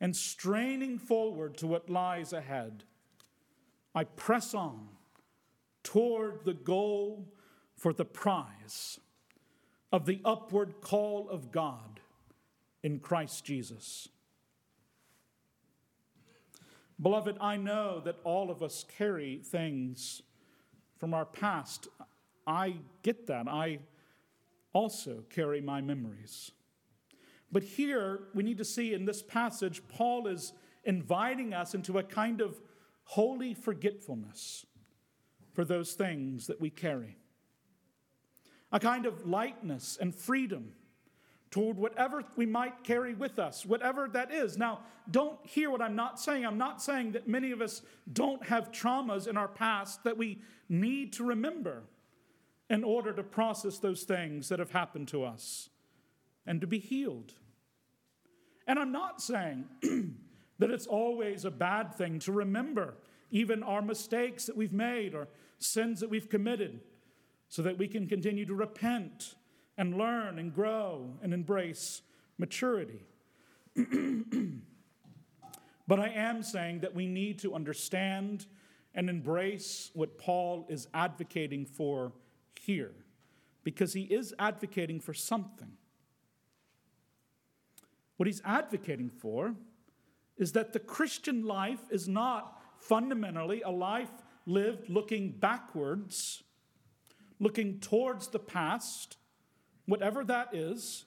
and 0.00 0.14
straining 0.14 0.98
forward 0.98 1.56
to 1.58 1.66
what 1.66 1.88
lies 1.88 2.32
ahead, 2.32 2.84
I 3.94 4.04
press 4.04 4.54
on 4.54 4.88
toward 5.82 6.44
the 6.44 6.54
goal 6.54 7.32
for 7.76 7.92
the 7.92 8.04
prize 8.04 8.98
of 9.92 10.06
the 10.06 10.20
upward 10.24 10.80
call 10.80 11.28
of 11.28 11.52
God 11.52 12.00
in 12.82 12.98
Christ 12.98 13.44
Jesus. 13.44 14.08
Beloved, 17.00 17.36
I 17.40 17.56
know 17.56 18.00
that 18.04 18.18
all 18.24 18.50
of 18.50 18.62
us 18.62 18.84
carry 18.96 19.40
things 19.44 20.22
from 20.98 21.12
our 21.12 21.24
past. 21.24 21.88
I 22.46 22.76
get 23.02 23.26
that. 23.26 23.48
I 23.48 23.80
also 24.72 25.24
carry 25.30 25.60
my 25.60 25.80
memories. 25.80 26.50
But 27.54 27.62
here, 27.62 28.24
we 28.34 28.42
need 28.42 28.58
to 28.58 28.64
see 28.64 28.94
in 28.94 29.04
this 29.04 29.22
passage, 29.22 29.80
Paul 29.86 30.26
is 30.26 30.52
inviting 30.82 31.54
us 31.54 31.72
into 31.72 31.98
a 31.98 32.02
kind 32.02 32.40
of 32.40 32.60
holy 33.04 33.54
forgetfulness 33.54 34.66
for 35.52 35.64
those 35.64 35.92
things 35.92 36.48
that 36.48 36.60
we 36.60 36.68
carry 36.68 37.16
a 38.72 38.80
kind 38.80 39.06
of 39.06 39.24
lightness 39.24 39.96
and 40.00 40.12
freedom 40.12 40.72
toward 41.52 41.76
whatever 41.76 42.24
we 42.34 42.44
might 42.44 42.82
carry 42.82 43.14
with 43.14 43.38
us, 43.38 43.64
whatever 43.64 44.08
that 44.08 44.32
is. 44.32 44.58
Now, 44.58 44.80
don't 45.08 45.38
hear 45.46 45.70
what 45.70 45.80
I'm 45.80 45.94
not 45.94 46.18
saying. 46.18 46.44
I'm 46.44 46.58
not 46.58 46.82
saying 46.82 47.12
that 47.12 47.28
many 47.28 47.52
of 47.52 47.62
us 47.62 47.82
don't 48.12 48.44
have 48.46 48.72
traumas 48.72 49.28
in 49.28 49.36
our 49.36 49.46
past 49.46 50.02
that 50.02 50.18
we 50.18 50.40
need 50.68 51.12
to 51.12 51.24
remember 51.24 51.84
in 52.68 52.82
order 52.82 53.12
to 53.12 53.22
process 53.22 53.78
those 53.78 54.02
things 54.02 54.48
that 54.48 54.58
have 54.58 54.72
happened 54.72 55.06
to 55.08 55.22
us 55.22 55.68
and 56.44 56.60
to 56.60 56.66
be 56.66 56.80
healed. 56.80 57.34
And 58.66 58.78
I'm 58.78 58.92
not 58.92 59.20
saying 59.20 59.66
that 60.58 60.70
it's 60.70 60.86
always 60.86 61.44
a 61.44 61.50
bad 61.50 61.94
thing 61.94 62.18
to 62.20 62.32
remember 62.32 62.94
even 63.30 63.62
our 63.62 63.82
mistakes 63.82 64.46
that 64.46 64.56
we've 64.56 64.72
made 64.72 65.14
or 65.14 65.28
sins 65.58 66.00
that 66.00 66.08
we've 66.08 66.28
committed 66.28 66.80
so 67.48 67.62
that 67.62 67.76
we 67.76 67.88
can 67.88 68.06
continue 68.06 68.46
to 68.46 68.54
repent 68.54 69.34
and 69.76 69.96
learn 69.96 70.38
and 70.38 70.54
grow 70.54 71.10
and 71.22 71.34
embrace 71.34 72.02
maturity. 72.38 73.00
but 75.88 75.98
I 75.98 76.08
am 76.08 76.42
saying 76.42 76.80
that 76.80 76.94
we 76.94 77.06
need 77.06 77.40
to 77.40 77.54
understand 77.54 78.46
and 78.94 79.10
embrace 79.10 79.90
what 79.94 80.16
Paul 80.18 80.66
is 80.68 80.86
advocating 80.94 81.66
for 81.66 82.12
here, 82.60 82.92
because 83.64 83.92
he 83.92 84.02
is 84.02 84.32
advocating 84.38 85.00
for 85.00 85.12
something. 85.12 85.72
What 88.16 88.26
he's 88.26 88.42
advocating 88.44 89.10
for 89.10 89.54
is 90.36 90.52
that 90.52 90.72
the 90.72 90.80
Christian 90.80 91.44
life 91.44 91.80
is 91.90 92.08
not 92.08 92.60
fundamentally 92.78 93.62
a 93.62 93.70
life 93.70 94.10
lived 94.46 94.88
looking 94.88 95.30
backwards 95.30 96.44
looking 97.40 97.80
towards 97.80 98.28
the 98.28 98.38
past, 98.38 99.16
whatever 99.86 100.24
that 100.24 100.54
is. 100.54 101.04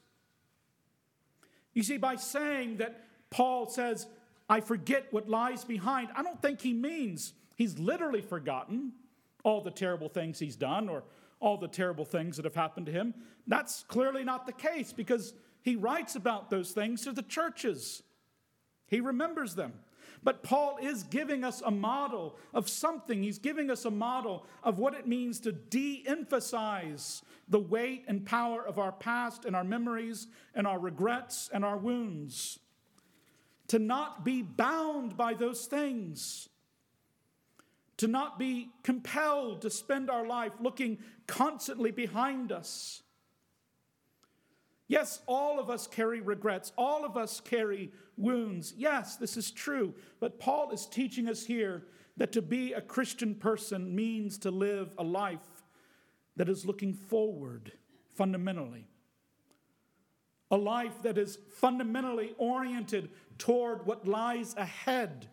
You 1.73 1.83
see, 1.83 1.97
by 1.97 2.15
saying 2.15 2.77
that 2.77 3.03
Paul 3.29 3.67
says, 3.67 4.07
I 4.49 4.61
forget 4.61 5.07
what 5.11 5.29
lies 5.29 5.63
behind, 5.63 6.09
I 6.15 6.23
don't 6.23 6.41
think 6.41 6.61
he 6.61 6.73
means 6.73 7.33
he's 7.55 7.77
literally 7.77 8.21
forgotten 8.21 8.93
all 9.43 9.61
the 9.61 9.71
terrible 9.71 10.09
things 10.09 10.39
he's 10.39 10.55
done 10.55 10.89
or 10.89 11.03
all 11.39 11.57
the 11.57 11.67
terrible 11.67 12.05
things 12.05 12.37
that 12.37 12.45
have 12.45 12.55
happened 12.55 12.87
to 12.87 12.91
him. 12.91 13.13
That's 13.45 13.83
clearly 13.83 14.23
not 14.23 14.45
the 14.45 14.53
case 14.53 14.91
because 14.91 15.33
he 15.67 15.75
writes 15.75 16.15
about 16.15 16.50
those 16.50 16.71
things 16.71 17.01
to 17.01 17.12
the 17.12 17.21
churches. 17.21 18.01
He 18.88 19.01
remembers 19.01 19.55
them. 19.55 19.74
But 20.24 20.41
Paul 20.41 20.77
is 20.81 21.03
giving 21.03 21.43
us 21.43 21.62
a 21.62 21.71
model 21.71 22.38
of 22.53 22.69
something. 22.69 23.21
He's 23.21 23.38
giving 23.38 23.69
us 23.69 23.83
a 23.83 23.91
model 23.91 24.45
of 24.63 24.79
what 24.79 24.93
it 24.93 25.05
means 25.05 25.41
to 25.41 25.51
de 25.51 26.05
emphasize 26.07 27.21
the 27.50 27.59
weight 27.59 28.05
and 28.07 28.25
power 28.25 28.65
of 28.65 28.79
our 28.79 28.93
past 28.93 29.43
and 29.43 29.57
our 29.57 29.65
memories 29.65 30.27
and 30.55 30.65
our 30.65 30.79
regrets 30.79 31.50
and 31.53 31.65
our 31.65 31.77
wounds. 31.77 32.59
To 33.67 33.77
not 33.77 34.24
be 34.24 34.43
bound 34.43 35.17
by 35.17 35.33
those 35.33 35.65
things. 35.65 36.47
To 37.97 38.07
not 38.07 38.39
be 38.39 38.69
compelled 38.83 39.63
to 39.63 39.69
spend 39.69 40.09
our 40.09 40.25
life 40.25 40.53
looking 40.62 41.00
constantly 41.27 41.91
behind 41.91 42.53
us. 42.53 43.03
Yes, 44.88 45.22
all 45.27 45.60
of 45.60 45.70
us 45.70 45.88
carry 45.88 46.22
regrets. 46.22 46.72
All 46.77 47.06
of 47.06 47.17
us 47.17 47.39
carry 47.41 47.91
wounds. 48.17 48.74
Yes, 48.77 49.17
this 49.17 49.38
is 49.38 49.51
true. 49.51 49.94
But 50.20 50.39
Paul 50.39 50.72
is 50.72 50.86
teaching 50.88 51.27
us 51.29 51.46
here 51.46 51.84
that 52.17 52.32
to 52.34 52.41
be 52.41 52.74
a 52.74 52.82
Christian 52.82 53.36
person 53.36 53.96
means 53.96 54.38
to 54.39 54.51
live 54.51 54.94
a 54.98 55.03
life 55.03 55.63
that 56.38 56.50
is 56.50 56.65
looking 56.65 56.94
forward 56.94 57.74
fundamentally. 58.15 58.88
a 60.51 60.58
life 60.58 61.01
that 61.03 61.17
is 61.17 61.39
fundamentally 61.50 62.34
oriented 62.38 63.10
toward 63.38 63.86
what 63.86 64.08
lies 64.08 64.56
ahead, 64.58 65.27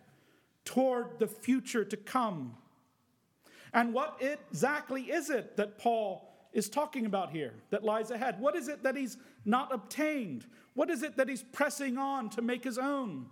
toward 0.65 1.19
the 1.19 1.27
future 1.29 1.85
to 1.85 1.97
come. 1.97 2.57
And 3.73 3.93
what 3.95 4.21
exactly 4.21 5.03
is 5.03 5.31
it 5.31 5.57
that 5.57 5.79
Paul 5.79 6.34
is 6.55 6.71
talking 6.71 7.05
about 7.05 7.31
here 7.31 7.53
that 7.71 7.85
lies 7.85 8.11
ahead? 8.11 8.41
What 8.41 8.55
is 8.57 8.69
it 8.69 8.85
that 8.85 8.97
he's 8.97 9.19
not 9.45 9.75
obtained? 9.75 10.47
What 10.75 10.89
is 10.89 11.03
it 11.03 11.17
that 11.17 11.29
he's 11.29 11.43
pressing 11.43 11.99
on 11.99 12.31
to 12.31 12.43
make 12.43 12.65
his 12.65 12.79
own? 12.79 13.27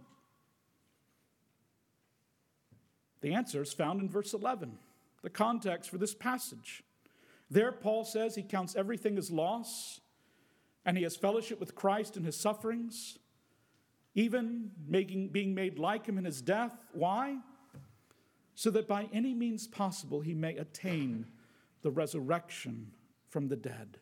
The 3.20 3.32
answer 3.32 3.62
is 3.62 3.72
found 3.72 4.00
in 4.00 4.10
verse 4.10 4.34
11, 4.34 4.76
the 5.22 5.30
context 5.30 5.88
for 5.88 5.98
this 5.98 6.12
passage. 6.12 6.82
There, 7.48 7.70
Paul 7.70 8.04
says 8.04 8.34
he 8.34 8.42
counts 8.42 8.74
everything 8.74 9.16
as 9.16 9.30
loss 9.30 10.00
and 10.84 10.96
he 10.96 11.04
has 11.04 11.14
fellowship 11.14 11.60
with 11.60 11.76
Christ 11.76 12.16
in 12.16 12.24
his 12.24 12.36
sufferings, 12.36 13.18
even 14.16 14.72
making, 14.88 15.28
being 15.28 15.54
made 15.54 15.78
like 15.78 16.06
him 16.06 16.18
in 16.18 16.24
his 16.24 16.42
death. 16.42 16.76
Why? 16.92 17.38
So 18.56 18.70
that 18.70 18.88
by 18.88 19.08
any 19.12 19.32
means 19.32 19.68
possible 19.68 20.20
he 20.20 20.34
may 20.34 20.56
attain 20.56 21.26
the 21.82 21.92
resurrection 21.92 22.90
from 23.32 23.48
the 23.48 23.56
dead. 23.56 23.96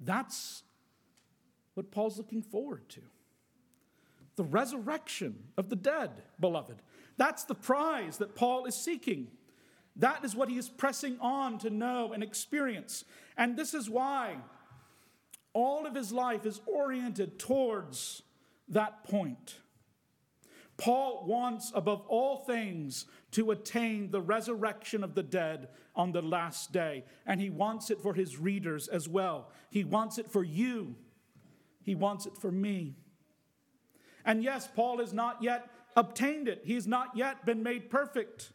That's 0.00 0.64
what 1.74 1.92
Paul's 1.92 2.18
looking 2.18 2.42
forward 2.42 2.88
to. 2.90 3.00
The 4.34 4.42
resurrection 4.42 5.44
of 5.56 5.70
the 5.70 5.76
dead, 5.76 6.10
beloved. 6.40 6.82
That's 7.16 7.44
the 7.44 7.54
prize 7.54 8.18
that 8.18 8.34
Paul 8.34 8.66
is 8.66 8.74
seeking. 8.74 9.28
That 9.94 10.24
is 10.24 10.34
what 10.34 10.48
he 10.48 10.58
is 10.58 10.68
pressing 10.68 11.16
on 11.20 11.58
to 11.60 11.70
know 11.70 12.12
and 12.12 12.20
experience. 12.20 13.04
And 13.36 13.56
this 13.56 13.74
is 13.74 13.88
why 13.88 14.38
all 15.52 15.86
of 15.86 15.94
his 15.94 16.10
life 16.10 16.44
is 16.44 16.60
oriented 16.66 17.38
towards 17.38 18.22
that 18.68 19.04
point. 19.04 19.60
Paul 20.76 21.24
wants, 21.26 21.70
above 21.76 22.02
all 22.08 22.38
things, 22.38 23.06
to 23.30 23.52
attain 23.52 24.10
the 24.10 24.20
resurrection 24.20 25.04
of 25.04 25.14
the 25.14 25.22
dead 25.22 25.68
on 25.96 26.12
the 26.12 26.22
last 26.22 26.72
day. 26.72 27.04
And 27.26 27.40
he 27.40 27.50
wants 27.50 27.90
it 27.90 28.00
for 28.00 28.14
his 28.14 28.38
readers 28.38 28.88
as 28.88 29.08
well. 29.08 29.50
He 29.70 29.84
wants 29.84 30.18
it 30.18 30.30
for 30.30 30.44
you, 30.44 30.94
he 31.82 31.94
wants 31.94 32.26
it 32.26 32.36
for 32.36 32.50
me. 32.50 32.96
And 34.24 34.42
yes, 34.42 34.68
Paul 34.74 34.98
has 34.98 35.12
not 35.12 35.42
yet 35.42 35.68
obtained 35.96 36.48
it, 36.48 36.62
he's 36.64 36.86
not 36.86 37.16
yet 37.16 37.44
been 37.44 37.62
made 37.62 37.90
perfect. 37.90 38.50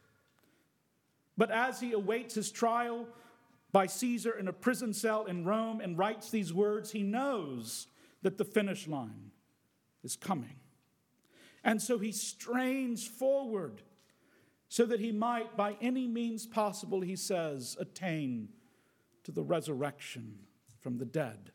But 1.36 1.50
as 1.50 1.80
he 1.80 1.92
awaits 1.92 2.34
his 2.34 2.50
trial 2.50 3.06
by 3.72 3.86
Caesar 3.86 4.32
in 4.32 4.48
a 4.48 4.52
prison 4.52 4.92
cell 4.92 5.24
in 5.24 5.44
Rome 5.44 5.80
and 5.80 5.96
writes 5.96 6.30
these 6.30 6.52
words, 6.52 6.92
he 6.92 7.02
knows 7.02 7.86
that 8.22 8.36
the 8.36 8.44
finish 8.44 8.86
line 8.86 9.30
is 10.02 10.16
coming. 10.16 10.56
And 11.64 11.80
so 11.80 11.98
he 11.98 12.12
strains 12.12 13.06
forward 13.06 13.82
so 14.70 14.86
that 14.86 15.00
he 15.00 15.10
might, 15.10 15.56
by 15.56 15.76
any 15.82 16.06
means 16.06 16.46
possible, 16.46 17.00
he 17.00 17.16
says, 17.16 17.76
attain 17.80 18.48
to 19.24 19.32
the 19.32 19.42
resurrection 19.42 20.38
from 20.78 20.96
the 20.96 21.04
dead. 21.04 21.50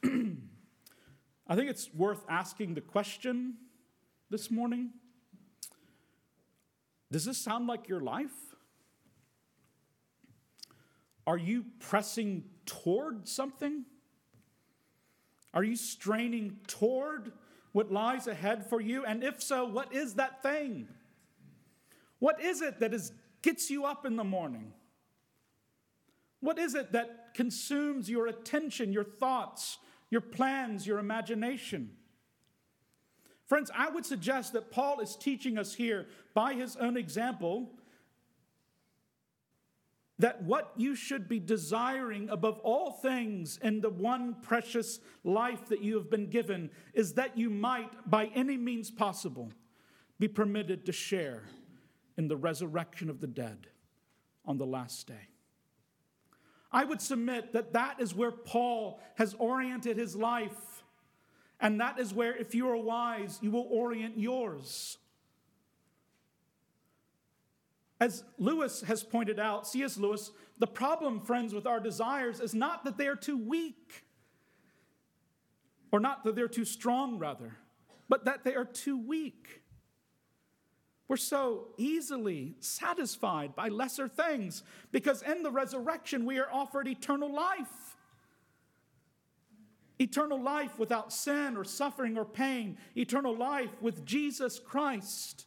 I 0.04 1.56
think 1.56 1.68
it's 1.68 1.92
worth 1.92 2.24
asking 2.28 2.74
the 2.74 2.80
question 2.80 3.54
this 4.30 4.52
morning 4.52 4.90
Does 7.10 7.24
this 7.24 7.38
sound 7.38 7.66
like 7.66 7.88
your 7.88 8.00
life? 8.00 8.54
Are 11.26 11.38
you 11.38 11.64
pressing 11.80 12.44
toward 12.66 13.26
something? 13.26 13.84
Are 15.52 15.64
you 15.64 15.74
straining 15.74 16.58
toward 16.68 17.32
what 17.78 17.92
lies 17.92 18.26
ahead 18.26 18.68
for 18.68 18.80
you? 18.80 19.04
And 19.04 19.22
if 19.22 19.40
so, 19.40 19.64
what 19.64 19.94
is 19.94 20.14
that 20.14 20.42
thing? 20.42 20.88
What 22.18 22.40
is 22.40 22.60
it 22.60 22.80
that 22.80 22.92
is, 22.92 23.12
gets 23.40 23.70
you 23.70 23.84
up 23.84 24.04
in 24.04 24.16
the 24.16 24.24
morning? 24.24 24.72
What 26.40 26.58
is 26.58 26.74
it 26.74 26.90
that 26.90 27.34
consumes 27.34 28.10
your 28.10 28.26
attention, 28.26 28.92
your 28.92 29.04
thoughts, 29.04 29.78
your 30.10 30.20
plans, 30.20 30.88
your 30.88 30.98
imagination? 30.98 31.90
Friends, 33.46 33.70
I 33.72 33.88
would 33.90 34.04
suggest 34.04 34.54
that 34.54 34.72
Paul 34.72 34.98
is 34.98 35.14
teaching 35.14 35.56
us 35.56 35.72
here 35.72 36.08
by 36.34 36.54
his 36.54 36.74
own 36.74 36.96
example 36.96 37.70
that 40.18 40.42
what 40.42 40.72
you 40.76 40.94
should 40.94 41.28
be 41.28 41.38
desiring 41.38 42.28
above 42.28 42.58
all 42.60 42.92
things 42.92 43.58
in 43.62 43.80
the 43.80 43.90
one 43.90 44.34
precious 44.42 44.98
life 45.22 45.66
that 45.68 45.82
you 45.82 45.94
have 45.94 46.10
been 46.10 46.28
given 46.28 46.70
is 46.92 47.14
that 47.14 47.38
you 47.38 47.48
might, 47.48 48.10
by 48.10 48.26
any 48.34 48.56
means 48.56 48.90
possible, 48.90 49.52
be 50.18 50.26
permitted 50.26 50.84
to 50.86 50.92
share 50.92 51.44
in 52.16 52.26
the 52.26 52.36
resurrection 52.36 53.08
of 53.08 53.20
the 53.20 53.28
dead 53.28 53.68
on 54.44 54.58
the 54.58 54.66
last 54.66 55.06
day. 55.06 55.28
I 56.72 56.84
would 56.84 57.00
submit 57.00 57.52
that 57.52 57.72
that 57.72 58.00
is 58.00 58.14
where 58.14 58.32
Paul 58.32 59.00
has 59.14 59.34
oriented 59.34 59.96
his 59.96 60.16
life, 60.16 60.82
and 61.60 61.80
that 61.80 61.98
is 61.98 62.12
where, 62.12 62.36
if 62.36 62.54
you 62.54 62.68
are 62.68 62.76
wise, 62.76 63.38
you 63.40 63.50
will 63.52 63.66
orient 63.70 64.18
yours. 64.18 64.98
As 68.00 68.22
Lewis 68.38 68.82
has 68.82 69.02
pointed 69.02 69.40
out, 69.40 69.66
C.S. 69.66 69.96
Lewis, 69.98 70.30
the 70.58 70.66
problem, 70.66 71.20
friends, 71.20 71.52
with 71.52 71.66
our 71.66 71.80
desires 71.80 72.40
is 72.40 72.54
not 72.54 72.84
that 72.84 72.96
they 72.96 73.08
are 73.08 73.16
too 73.16 73.36
weak, 73.36 74.04
or 75.90 75.98
not 75.98 76.22
that 76.24 76.36
they're 76.36 76.48
too 76.48 76.64
strong, 76.64 77.18
rather, 77.18 77.56
but 78.08 78.24
that 78.24 78.44
they 78.44 78.54
are 78.54 78.64
too 78.64 78.96
weak. 78.96 79.62
We're 81.08 81.16
so 81.16 81.68
easily 81.78 82.54
satisfied 82.60 83.56
by 83.56 83.68
lesser 83.68 84.08
things 84.08 84.62
because 84.92 85.22
in 85.22 85.42
the 85.42 85.50
resurrection 85.50 86.26
we 86.26 86.38
are 86.38 86.52
offered 86.52 86.86
eternal 86.86 87.32
life. 87.32 87.96
Eternal 89.98 90.40
life 90.40 90.78
without 90.78 91.12
sin 91.12 91.56
or 91.56 91.64
suffering 91.64 92.18
or 92.18 92.26
pain, 92.26 92.76
eternal 92.94 93.34
life 93.34 93.70
with 93.80 94.04
Jesus 94.04 94.58
Christ. 94.60 95.46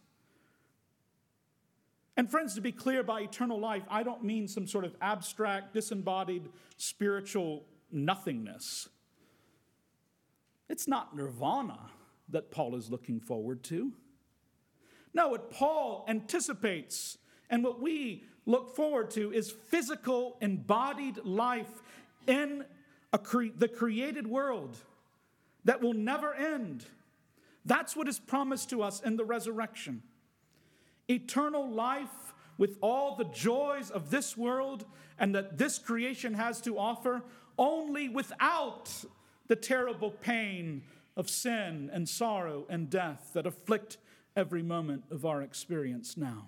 And, 2.21 2.29
friends, 2.29 2.53
to 2.53 2.61
be 2.61 2.71
clear, 2.71 3.01
by 3.01 3.21
eternal 3.21 3.59
life, 3.59 3.81
I 3.89 4.03
don't 4.03 4.23
mean 4.23 4.47
some 4.47 4.67
sort 4.67 4.85
of 4.85 4.95
abstract, 5.01 5.73
disembodied 5.73 6.49
spiritual 6.77 7.65
nothingness. 7.91 8.87
It's 10.69 10.87
not 10.87 11.15
nirvana 11.15 11.79
that 12.29 12.51
Paul 12.51 12.75
is 12.75 12.91
looking 12.91 13.19
forward 13.19 13.63
to. 13.63 13.93
No, 15.15 15.29
what 15.29 15.49
Paul 15.49 16.05
anticipates 16.07 17.17
and 17.49 17.63
what 17.63 17.81
we 17.81 18.23
look 18.45 18.75
forward 18.75 19.09
to 19.11 19.33
is 19.33 19.49
physical, 19.49 20.37
embodied 20.41 21.25
life 21.25 21.81
in 22.27 22.65
cre- 23.23 23.45
the 23.57 23.67
created 23.67 24.27
world 24.27 24.77
that 25.65 25.81
will 25.81 25.93
never 25.95 26.35
end. 26.35 26.85
That's 27.65 27.95
what 27.95 28.07
is 28.07 28.19
promised 28.19 28.69
to 28.69 28.83
us 28.83 29.01
in 29.01 29.15
the 29.15 29.25
resurrection 29.25 30.03
eternal 31.11 31.69
life 31.69 32.33
with 32.57 32.77
all 32.81 33.15
the 33.15 33.25
joys 33.25 33.89
of 33.89 34.09
this 34.09 34.37
world 34.37 34.85
and 35.19 35.35
that 35.35 35.57
this 35.57 35.77
creation 35.79 36.33
has 36.33 36.61
to 36.61 36.77
offer, 36.77 37.23
only 37.57 38.09
without 38.09 38.89
the 39.47 39.55
terrible 39.55 40.11
pain 40.11 40.83
of 41.17 41.29
sin 41.29 41.89
and 41.93 42.07
sorrow 42.07 42.65
and 42.69 42.89
death 42.89 43.31
that 43.33 43.45
afflict 43.45 43.97
every 44.35 44.63
moment 44.63 45.03
of 45.11 45.25
our 45.25 45.41
experience 45.41 46.15
now. 46.15 46.47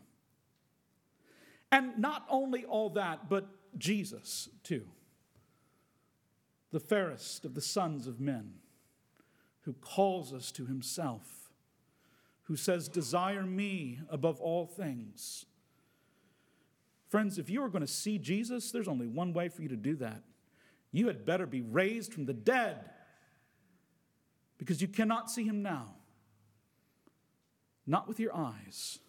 And 1.72 1.98
not 1.98 2.26
only 2.30 2.66
all 2.66 2.90
that, 2.92 3.30
but 3.30 3.48
Jesus 3.78 4.50
too, 4.64 4.86
the 6.72 6.80
fairest 6.80 7.46
of 7.46 7.56
the 7.56 7.62
sons 7.62 8.08
of 8.08 8.20
men, 8.20 8.54
who 9.62 9.74
calls 9.74 10.34
us 10.34 10.52
to 10.52 10.66
himself 10.66 11.43
who 12.44 12.56
says, 12.56 12.88
Desire 12.88 13.44
me 13.44 14.00
above 14.10 14.40
all 14.40 14.66
things. 14.66 15.46
Friends, 17.10 17.38
if 17.38 17.50
you 17.50 17.64
are 17.64 17.70
going 17.70 17.86
to 17.86 17.88
see 17.88 18.18
Jesus, 18.18 18.72
there's 18.72 18.88
only 18.88 19.08
one 19.08 19.34
way 19.34 19.50
for 19.50 19.62
you 19.62 19.70
to 19.70 19.76
do 19.76 19.96
that. 19.98 20.24
You 20.92 21.08
had 21.08 21.26
better 21.26 21.46
be 21.46 21.62
raised 21.62 22.14
from 22.14 22.26
the 22.26 22.34
dead 22.34 22.90
because 24.58 24.82
you 24.82 24.88
cannot 24.88 25.30
see 25.30 25.44
him 25.44 25.62
now, 25.62 25.96
not 27.86 28.08
with 28.08 28.20
your 28.20 28.36
eyes. 28.36 29.00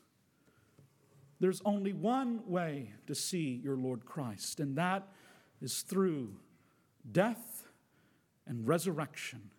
There's 1.41 1.61
only 1.65 1.93
one 1.93 2.43
way 2.47 2.93
to 3.07 3.15
see 3.15 3.61
your 3.63 3.77
Lord 3.77 4.05
Christ, 4.05 4.61
and 4.61 4.77
that 4.77 5.09
is 5.61 5.83
through 5.83 6.37
death 7.11 7.65
and 8.47 8.67
resurrection, 8.67 9.51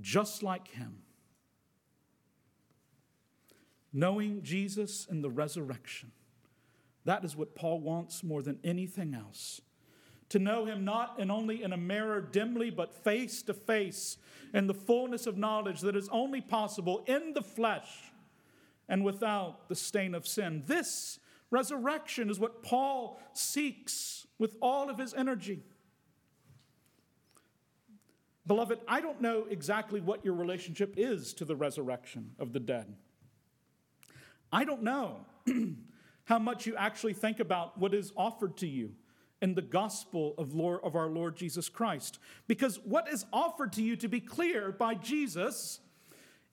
just 0.00 0.42
like 0.42 0.68
him 0.68 0.98
knowing 3.92 4.42
Jesus 4.42 5.06
and 5.08 5.22
the 5.22 5.30
resurrection. 5.30 6.12
That 7.04 7.24
is 7.24 7.36
what 7.36 7.54
Paul 7.54 7.80
wants 7.80 8.22
more 8.22 8.42
than 8.42 8.58
anything 8.64 9.14
else 9.14 9.60
to 10.32 10.38
know 10.38 10.64
him 10.64 10.82
not 10.82 11.16
and 11.18 11.30
only 11.30 11.62
in 11.62 11.74
a 11.74 11.76
mirror 11.76 12.18
dimly, 12.18 12.70
but 12.70 12.94
face 13.04 13.42
to 13.42 13.52
face, 13.52 14.16
in 14.54 14.66
the 14.66 14.72
fullness 14.72 15.26
of 15.26 15.36
knowledge 15.36 15.82
that 15.82 15.94
is 15.94 16.08
only 16.08 16.40
possible 16.40 17.04
in 17.06 17.34
the 17.34 17.42
flesh 17.42 18.10
and 18.88 19.04
without 19.04 19.68
the 19.68 19.74
stain 19.74 20.14
of 20.14 20.26
sin. 20.26 20.62
This 20.66 21.18
resurrection 21.50 22.30
is 22.30 22.40
what 22.40 22.62
Paul 22.62 23.20
seeks 23.34 24.26
with 24.38 24.56
all 24.62 24.88
of 24.88 24.96
his 24.96 25.12
energy. 25.12 25.60
Beloved, 28.46 28.80
I 28.88 29.02
don't 29.02 29.20
know 29.20 29.44
exactly 29.50 30.00
what 30.00 30.24
your 30.24 30.34
relationship 30.34 30.94
is 30.96 31.34
to 31.34 31.44
the 31.44 31.56
resurrection 31.56 32.30
of 32.38 32.54
the 32.54 32.60
dead. 32.60 32.94
I 34.52 34.64
don't 34.64 34.82
know 34.82 35.24
how 36.24 36.38
much 36.38 36.66
you 36.66 36.76
actually 36.76 37.14
think 37.14 37.40
about 37.40 37.78
what 37.78 37.94
is 37.94 38.12
offered 38.16 38.56
to 38.58 38.66
you 38.66 38.92
in 39.40 39.54
the 39.54 39.62
gospel 39.62 40.34
of, 40.38 40.54
Lord, 40.54 40.80
of 40.84 40.94
our 40.94 41.08
Lord 41.08 41.36
Jesus 41.36 41.68
Christ. 41.68 42.18
Because 42.46 42.78
what 42.84 43.08
is 43.08 43.24
offered 43.32 43.72
to 43.72 43.82
you, 43.82 43.96
to 43.96 44.08
be 44.08 44.20
clear, 44.20 44.70
by 44.70 44.94
Jesus 44.94 45.80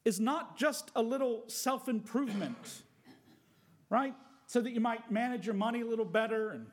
is 0.06 0.20
not 0.20 0.58
just 0.58 0.92
a 0.96 1.02
little 1.02 1.44
self 1.48 1.88
improvement, 1.88 2.84
right? 3.90 4.16
So 4.48 4.62
that 4.62 4.72
you 4.72 4.80
might 4.80 5.12
manage 5.12 5.46
your 5.46 5.56
money 5.56 5.82
a 5.82 5.86
little 5.86 6.06
better 6.06 6.52
and 6.52 6.66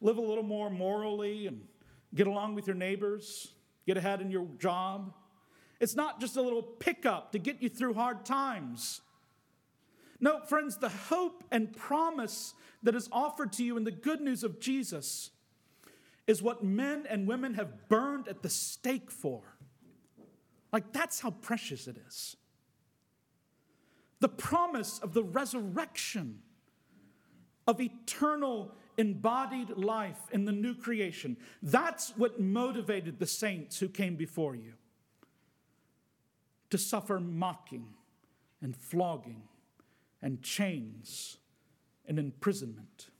live 0.00 0.16
a 0.16 0.22
little 0.22 0.44
more 0.44 0.70
morally 0.70 1.46
and 1.46 1.60
get 2.14 2.26
along 2.26 2.54
with 2.54 2.66
your 2.66 2.76
neighbors 2.76 3.52
get 3.88 3.96
ahead 3.96 4.20
in 4.20 4.30
your 4.30 4.46
job. 4.58 5.14
It's 5.80 5.96
not 5.96 6.20
just 6.20 6.36
a 6.36 6.42
little 6.42 6.62
pickup 6.62 7.32
to 7.32 7.38
get 7.38 7.62
you 7.62 7.70
through 7.70 7.94
hard 7.94 8.26
times. 8.26 9.00
No, 10.20 10.40
friends, 10.40 10.76
the 10.76 10.88
hope 10.88 11.44
and 11.50 11.74
promise 11.74 12.54
that 12.82 12.94
is 12.94 13.08
offered 13.12 13.52
to 13.54 13.64
you 13.64 13.76
in 13.76 13.84
the 13.84 13.90
good 13.90 14.20
news 14.20 14.42
of 14.42 14.60
Jesus 14.60 15.30
is 16.26 16.42
what 16.42 16.62
men 16.62 17.06
and 17.08 17.26
women 17.26 17.54
have 17.54 17.88
burned 17.88 18.28
at 18.28 18.42
the 18.42 18.48
stake 18.48 19.10
for. 19.10 19.42
Like, 20.72 20.92
that's 20.92 21.20
how 21.20 21.30
precious 21.30 21.86
it 21.86 21.96
is. 22.06 22.36
The 24.20 24.28
promise 24.28 24.98
of 24.98 25.14
the 25.14 25.22
resurrection, 25.22 26.40
of 27.66 27.80
eternal 27.80 28.74
embodied 28.98 29.70
life 29.70 30.18
in 30.32 30.44
the 30.44 30.52
new 30.52 30.74
creation. 30.74 31.36
That's 31.62 32.10
what 32.16 32.40
motivated 32.40 33.18
the 33.18 33.26
saints 33.26 33.78
who 33.78 33.88
came 33.88 34.16
before 34.16 34.56
you 34.56 34.72
to 36.70 36.76
suffer 36.76 37.20
mocking 37.20 37.86
and 38.60 38.76
flogging 38.76 39.42
and 40.22 40.42
chains 40.42 41.38
and 42.06 42.18
imprisonment, 42.18 43.10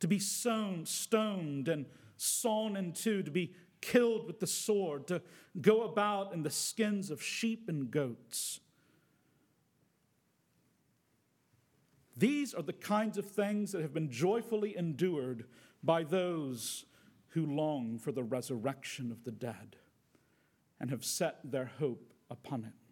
to 0.00 0.08
be 0.08 0.18
sown, 0.18 0.86
stoned 0.86 1.68
and 1.68 1.86
sawn 2.16 2.76
in 2.76 2.92
two, 2.92 3.22
to 3.22 3.30
be 3.30 3.54
killed 3.80 4.26
with 4.26 4.40
the 4.40 4.46
sword, 4.46 5.06
to 5.06 5.22
go 5.60 5.82
about 5.82 6.32
in 6.32 6.42
the 6.42 6.50
skins 6.50 7.10
of 7.10 7.22
sheep 7.22 7.68
and 7.68 7.90
goats 7.90 8.60
These 12.18 12.52
are 12.52 12.62
the 12.62 12.72
kinds 12.72 13.16
of 13.16 13.26
things 13.26 13.70
that 13.70 13.82
have 13.82 13.94
been 13.94 14.10
joyfully 14.10 14.76
endured 14.76 15.44
by 15.84 16.02
those 16.02 16.84
who 17.28 17.46
long 17.46 17.98
for 17.98 18.10
the 18.10 18.24
resurrection 18.24 19.12
of 19.12 19.22
the 19.22 19.30
dead 19.30 19.76
and 20.80 20.90
have 20.90 21.04
set 21.04 21.38
their 21.44 21.70
hope 21.78 22.12
upon 22.28 22.64
it. 22.64 22.87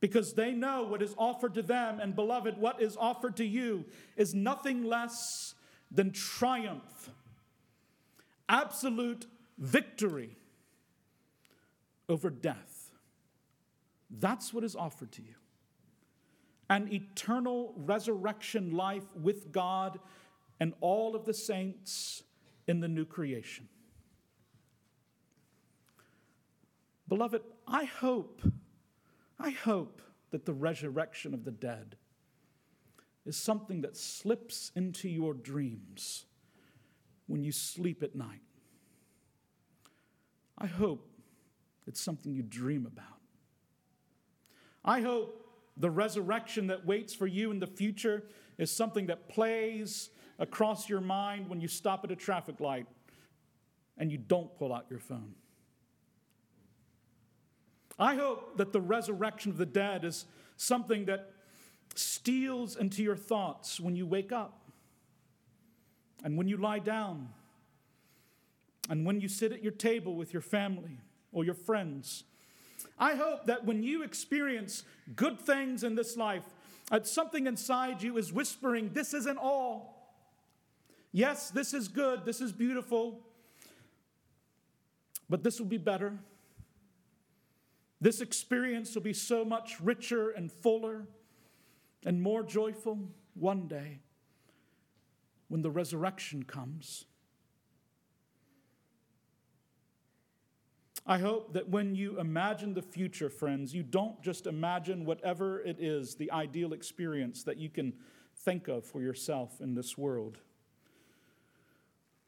Because 0.00 0.34
they 0.34 0.52
know 0.52 0.84
what 0.84 1.02
is 1.02 1.14
offered 1.18 1.54
to 1.54 1.62
them, 1.62 1.98
and 1.98 2.14
beloved, 2.14 2.56
what 2.56 2.80
is 2.80 2.96
offered 2.96 3.36
to 3.36 3.44
you 3.44 3.84
is 4.16 4.34
nothing 4.34 4.84
less 4.84 5.54
than 5.90 6.12
triumph, 6.12 7.10
absolute 8.48 9.26
victory 9.58 10.36
over 12.08 12.30
death. 12.30 12.90
That's 14.10 14.54
what 14.54 14.64
is 14.64 14.76
offered 14.76 15.12
to 15.12 15.22
you 15.22 15.34
an 16.70 16.92
eternal 16.92 17.72
resurrection 17.76 18.72
life 18.72 19.16
with 19.16 19.50
God 19.50 19.98
and 20.60 20.74
all 20.80 21.14
of 21.14 21.24
the 21.24 21.32
saints 21.32 22.22
in 22.66 22.80
the 22.80 22.88
new 22.88 23.04
creation. 23.04 23.68
Beloved, 27.08 27.40
I 27.66 27.84
hope, 27.84 28.42
I 29.40 29.50
hope 29.50 30.02
that 30.30 30.44
the 30.44 30.52
resurrection 30.52 31.32
of 31.34 31.44
the 31.44 31.50
dead 31.50 31.96
is 33.24 33.36
something 33.36 33.82
that 33.82 33.96
slips 33.96 34.72
into 34.74 35.08
your 35.08 35.34
dreams 35.34 36.24
when 37.26 37.44
you 37.44 37.52
sleep 37.52 38.02
at 38.02 38.14
night. 38.14 38.40
I 40.56 40.66
hope 40.66 41.08
it's 41.86 42.00
something 42.00 42.32
you 42.32 42.42
dream 42.42 42.86
about. 42.86 43.20
I 44.84 45.00
hope 45.02 45.44
the 45.76 45.90
resurrection 45.90 46.66
that 46.68 46.84
waits 46.84 47.14
for 47.14 47.26
you 47.26 47.50
in 47.50 47.60
the 47.60 47.66
future 47.66 48.24
is 48.56 48.70
something 48.70 49.06
that 49.06 49.28
plays 49.28 50.10
across 50.38 50.88
your 50.88 51.00
mind 51.00 51.48
when 51.48 51.60
you 51.60 51.68
stop 51.68 52.04
at 52.04 52.10
a 52.10 52.16
traffic 52.16 52.60
light 52.60 52.86
and 53.96 54.10
you 54.10 54.18
don't 54.18 54.56
pull 54.56 54.72
out 54.72 54.86
your 54.90 54.98
phone. 54.98 55.34
I 57.98 58.14
hope 58.14 58.56
that 58.58 58.72
the 58.72 58.80
resurrection 58.80 59.50
of 59.50 59.58
the 59.58 59.66
dead 59.66 60.04
is 60.04 60.24
something 60.56 61.06
that 61.06 61.32
steals 61.94 62.76
into 62.76 63.02
your 63.02 63.16
thoughts 63.16 63.80
when 63.80 63.96
you 63.96 64.06
wake 64.06 64.30
up 64.30 64.60
and 66.22 66.36
when 66.36 66.46
you 66.46 66.56
lie 66.56 66.78
down 66.78 67.28
and 68.88 69.04
when 69.04 69.20
you 69.20 69.28
sit 69.28 69.52
at 69.52 69.62
your 69.62 69.72
table 69.72 70.14
with 70.14 70.32
your 70.32 70.42
family 70.42 70.98
or 71.32 71.44
your 71.44 71.54
friends 71.54 72.24
I 72.98 73.14
hope 73.14 73.46
that 73.46 73.64
when 73.64 73.82
you 73.82 74.02
experience 74.02 74.84
good 75.14 75.40
things 75.40 75.84
in 75.84 75.94
this 75.94 76.16
life, 76.16 76.44
that 76.90 77.06
something 77.06 77.46
inside 77.46 78.02
you 78.02 78.16
is 78.18 78.32
whispering, 78.32 78.90
This 78.92 79.14
isn't 79.14 79.38
all. 79.38 79.94
Yes, 81.12 81.50
this 81.50 81.72
is 81.72 81.88
good, 81.88 82.24
this 82.24 82.40
is 82.40 82.52
beautiful, 82.52 83.20
but 85.28 85.42
this 85.42 85.58
will 85.58 85.66
be 85.66 85.78
better. 85.78 86.18
This 88.00 88.20
experience 88.20 88.94
will 88.94 89.02
be 89.02 89.12
so 89.12 89.44
much 89.44 89.80
richer 89.80 90.30
and 90.30 90.50
fuller 90.52 91.06
and 92.04 92.22
more 92.22 92.42
joyful 92.42 92.98
one 93.34 93.66
day 93.66 93.98
when 95.48 95.62
the 95.62 95.70
resurrection 95.70 96.44
comes. 96.44 97.06
I 101.06 101.18
hope 101.18 101.54
that 101.54 101.70
when 101.70 101.94
you 101.94 102.20
imagine 102.20 102.74
the 102.74 102.82
future, 102.82 103.30
friends, 103.30 103.74
you 103.74 103.82
don't 103.82 104.22
just 104.22 104.46
imagine 104.46 105.06
whatever 105.06 105.62
it 105.62 105.78
is, 105.80 106.14
the 106.14 106.30
ideal 106.30 106.74
experience 106.74 107.42
that 107.44 107.56
you 107.56 107.70
can 107.70 107.94
think 108.36 108.68
of 108.68 108.84
for 108.84 109.00
yourself 109.00 109.60
in 109.60 109.74
this 109.74 109.96
world. 109.96 110.36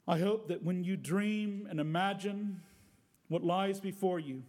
I 0.09 0.19
hope 0.19 0.49
that 0.49 0.63
when 0.63 0.83
you 0.83 0.97
dream 0.97 1.67
and 1.69 1.79
imagine 1.79 2.63
what 3.29 3.45
lies 3.45 3.81
before 3.81 4.19
you, 4.19 4.43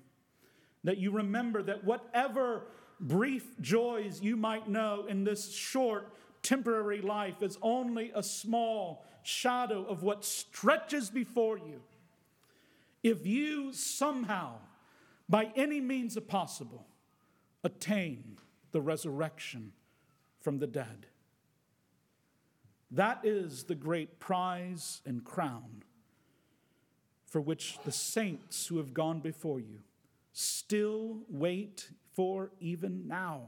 that 0.84 0.98
you 0.98 1.12
remember 1.12 1.62
that 1.64 1.84
whatever 1.84 2.64
brief 3.00 3.60
joys 3.62 4.22
you 4.22 4.36
might 4.36 4.68
know 4.68 5.06
in 5.08 5.24
this 5.24 5.54
short, 5.54 6.14
temporary 6.44 7.02
life 7.02 7.42
is 7.42 7.58
only 7.62 8.12
a 8.16 8.24
small 8.24 9.06
shadow 9.24 9.86
of 9.86 10.04
what 10.04 10.26
stretches 10.26 11.10
before 11.10 11.58
you 11.58 11.82
if 13.04 13.26
you 13.26 13.74
somehow, 13.74 14.54
by 15.28 15.52
any 15.56 15.82
means 15.82 16.18
possible, 16.28 16.86
attain 17.64 18.38
the 18.72 18.82
resurrection 18.82 19.72
from 20.40 20.60
the 20.60 20.68
dead. 20.68 21.08
That 22.92 23.22
is 23.24 23.64
the 23.64 23.76
great 23.76 24.20
prize 24.20 25.02
and 25.06 25.24
crown 25.24 25.84
for 27.26 27.40
which 27.40 27.80
the 27.86 27.92
saints 27.92 28.68
who 28.68 28.78
have 28.78 28.94
gone 28.94 29.20
before 29.20 29.60
you 29.60 29.80
still 30.34 31.22
wait 31.30 31.90
for 32.14 32.52
even 32.60 33.08
now. 33.08 33.48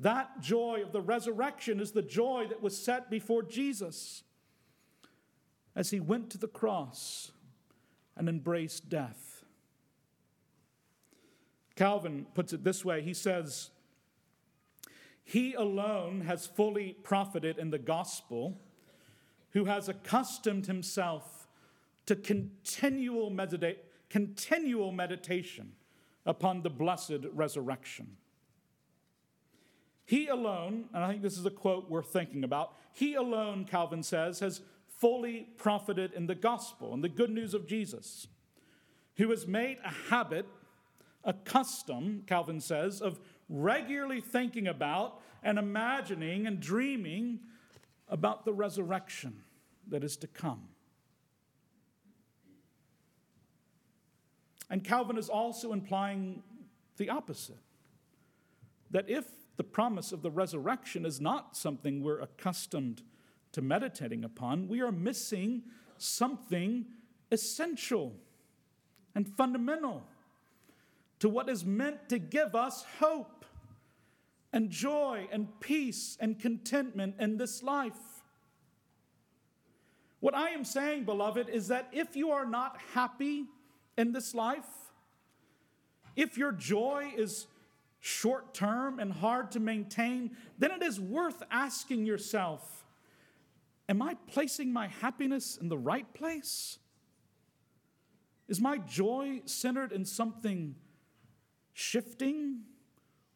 That 0.00 0.40
joy 0.40 0.82
of 0.82 0.92
the 0.92 1.00
resurrection 1.00 1.80
is 1.80 1.92
the 1.92 2.02
joy 2.02 2.46
that 2.48 2.62
was 2.62 2.76
set 2.76 3.10
before 3.10 3.42
Jesus 3.42 4.22
as 5.76 5.90
he 5.90 6.00
went 6.00 6.30
to 6.30 6.38
the 6.38 6.48
cross 6.48 7.32
and 8.16 8.28
embraced 8.28 8.88
death. 8.88 9.44
Calvin 11.76 12.26
puts 12.34 12.52
it 12.52 12.62
this 12.62 12.84
way 12.84 13.02
he 13.02 13.14
says, 13.14 13.70
He 15.24 15.54
alone 15.54 16.22
has 16.22 16.46
fully 16.46 16.96
profited 17.02 17.58
in 17.58 17.70
the 17.70 17.78
gospel, 17.78 18.60
who 19.50 19.64
has 19.64 19.88
accustomed 19.88 20.66
himself 20.66 21.48
to 22.06 22.14
continual, 22.14 23.30
medita- 23.30 23.76
continual 24.14 24.92
meditation 24.92 25.72
upon 26.24 26.62
the 26.62 26.70
blessed 26.70 27.26
resurrection. 27.32 28.16
He 30.04 30.28
alone, 30.28 30.84
and 30.94 31.02
I 31.02 31.08
think 31.08 31.20
this 31.20 31.36
is 31.36 31.44
a 31.44 31.50
quote 31.50 31.90
worth 31.90 32.12
thinking 32.12 32.44
about, 32.44 32.76
he 32.92 33.14
alone, 33.14 33.64
Calvin 33.64 34.04
says, 34.04 34.38
has 34.38 34.60
fully 34.86 35.48
profited 35.56 36.12
in 36.12 36.28
the 36.28 36.36
gospel 36.36 36.94
and 36.94 37.02
the 37.02 37.08
good 37.08 37.30
news 37.30 37.54
of 37.54 37.66
Jesus, 37.66 38.28
who 39.16 39.30
has 39.30 39.48
made 39.48 39.78
a 39.84 39.90
habit, 39.90 40.46
a 41.24 41.32
custom, 41.32 42.22
Calvin 42.28 42.60
says, 42.60 43.02
of 43.02 43.18
regularly 43.48 44.20
thinking 44.20 44.68
about 44.68 45.22
and 45.42 45.58
imagining 45.58 46.46
and 46.46 46.60
dreaming 46.60 47.40
about 48.08 48.44
the 48.44 48.52
resurrection 48.52 49.42
that 49.88 50.04
is 50.04 50.16
to 50.18 50.28
come. 50.28 50.68
And 54.70 54.82
Calvin 54.82 55.18
is 55.18 55.28
also 55.28 55.72
implying 55.72 56.42
the 56.96 57.10
opposite 57.10 57.58
that 58.90 59.08
if 59.08 59.24
the 59.56 59.64
promise 59.64 60.12
of 60.12 60.22
the 60.22 60.30
resurrection 60.30 61.04
is 61.04 61.20
not 61.20 61.56
something 61.56 62.02
we're 62.02 62.20
accustomed 62.20 63.02
to 63.52 63.62
meditating 63.62 64.24
upon, 64.24 64.68
we 64.68 64.80
are 64.80 64.92
missing 64.92 65.62
something 65.98 66.86
essential 67.30 68.14
and 69.14 69.28
fundamental 69.28 70.04
to 71.20 71.28
what 71.28 71.48
is 71.48 71.64
meant 71.64 72.08
to 72.08 72.18
give 72.18 72.54
us 72.54 72.84
hope 72.98 73.44
and 74.52 74.70
joy 74.70 75.28
and 75.32 75.48
peace 75.60 76.16
and 76.20 76.38
contentment 76.38 77.16
in 77.18 77.36
this 77.36 77.62
life. 77.62 78.22
What 80.20 80.34
I 80.34 80.50
am 80.50 80.64
saying, 80.64 81.04
beloved, 81.04 81.48
is 81.48 81.68
that 81.68 81.88
if 81.92 82.16
you 82.16 82.30
are 82.30 82.46
not 82.46 82.78
happy 82.94 83.46
in 83.96 84.12
this 84.12 84.34
life, 84.34 84.66
if 86.16 86.38
your 86.38 86.52
joy 86.52 87.12
is 87.16 87.46
short 88.00 88.52
term 88.52 88.98
and 88.98 89.12
hard 89.12 89.50
to 89.52 89.60
maintain, 89.60 90.36
then 90.58 90.70
it 90.70 90.82
is 90.82 91.00
worth 91.00 91.42
asking 91.50 92.06
yourself 92.06 92.84
Am 93.86 94.00
I 94.00 94.14
placing 94.28 94.72
my 94.72 94.88
happiness 94.88 95.58
in 95.58 95.68
the 95.68 95.76
right 95.76 96.12
place? 96.14 96.78
Is 98.48 98.60
my 98.60 98.78
joy 98.78 99.42
centered 99.44 99.92
in 99.92 100.04
something 100.06 100.74
shifting 101.74 102.60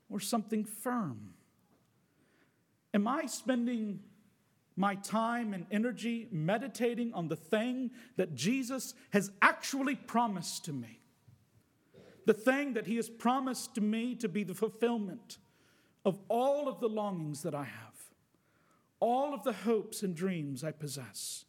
or 0.09 0.21
something 0.21 0.65
firm? 0.65 1.35
Am 2.95 3.07
I 3.07 3.27
spending 3.27 4.01
my 4.79 4.95
time 4.95 5.53
and 5.53 5.67
energy 5.71 6.29
meditating 6.31 7.13
on 7.13 7.29
the 7.29 7.37
thing 7.37 7.91
that 8.17 8.35
Jesus 8.35 8.95
has 9.11 9.31
actually 9.43 9.97
promised 9.97 10.65
to 10.67 10.73
me? 10.73 11.01
The 12.25 12.35
thing 12.35 12.75
that 12.75 12.87
He 12.87 12.97
has 12.97 13.09
promised 13.11 13.75
to 13.75 13.81
me 13.81 14.15
to 14.17 14.29
be 14.29 14.45
the 14.45 14.55
fulfillment 14.55 15.39
of 16.05 16.19
all 16.29 16.69
of 16.69 16.81
the 16.81 16.89
longings 16.89 17.43
that 17.43 17.55
I 17.55 17.65
have 17.65 17.89
all 19.01 19.33
of 19.33 19.45
the 19.45 19.53
hopes 19.53 20.03
and 20.03 20.15
dreams 20.15 20.65
I 20.65 20.73
possess. 20.73 21.45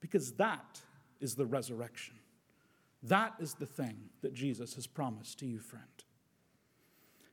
Because 0.00 0.32
that 0.32 0.80
is 1.20 1.34
the 1.34 1.46
resurrection. 1.46 2.14
That 3.02 3.34
is 3.40 3.54
the 3.54 3.66
thing 3.66 3.96
that 4.22 4.34
Jesus 4.34 4.74
has 4.74 4.86
promised 4.86 5.38
to 5.40 5.46
you, 5.46 5.60
friend. 5.60 5.84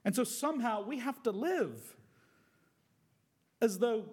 And 0.03 0.15
so 0.15 0.23
somehow 0.23 0.83
we 0.83 0.99
have 0.99 1.21
to 1.23 1.31
live 1.31 1.95
as 3.61 3.79
though 3.79 4.05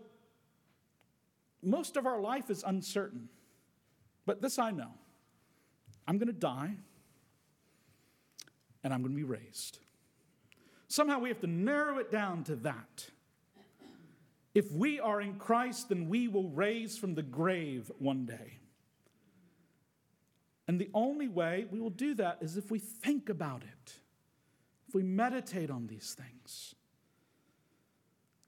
most 1.63 1.97
of 1.97 2.07
our 2.07 2.21
life 2.21 2.51
is 2.51 2.65
uncertain. 2.67 3.29
But 4.27 4.41
this 4.41 4.59
I 4.59 4.71
know 4.71 4.93
I'm 6.07 6.19
going 6.19 6.29
to 6.29 6.33
die 6.33 6.75
and 8.85 8.93
I'm 8.93 9.03
going 9.03 9.13
to 9.13 9.17
be 9.17 9.25
raised. 9.25 9.79
Somehow 10.89 11.21
we 11.21 11.29
have 11.29 11.41
to 11.41 11.47
narrow 11.47 11.99
it 11.99 12.11
down 12.11 12.45
to 12.45 12.57
that. 12.57 13.09
If 14.55 14.71
we 14.73 15.01
are 15.01 15.21
in 15.21 15.37
Christ, 15.37 15.89
then 15.89 16.09
we 16.09 16.29
will 16.29 16.51
raise 16.51 16.99
from 16.99 17.15
the 17.15 17.23
grave 17.23 17.91
one 17.99 18.27
day. 18.27 18.59
And 20.69 20.79
the 20.79 20.91
only 20.93 21.29
way 21.29 21.67
we 21.71 21.81
will 21.81 21.91
do 21.91 22.15
that 22.15 22.39
is 22.41 22.57
if 22.57 22.71
we 22.71 22.79
think 22.79 23.29
about 23.29 23.63
it, 23.63 23.95
if 24.89 24.95
we 24.95 25.03
meditate 25.03 25.71
on 25.71 25.87
these 25.87 26.15
things. 26.15 26.75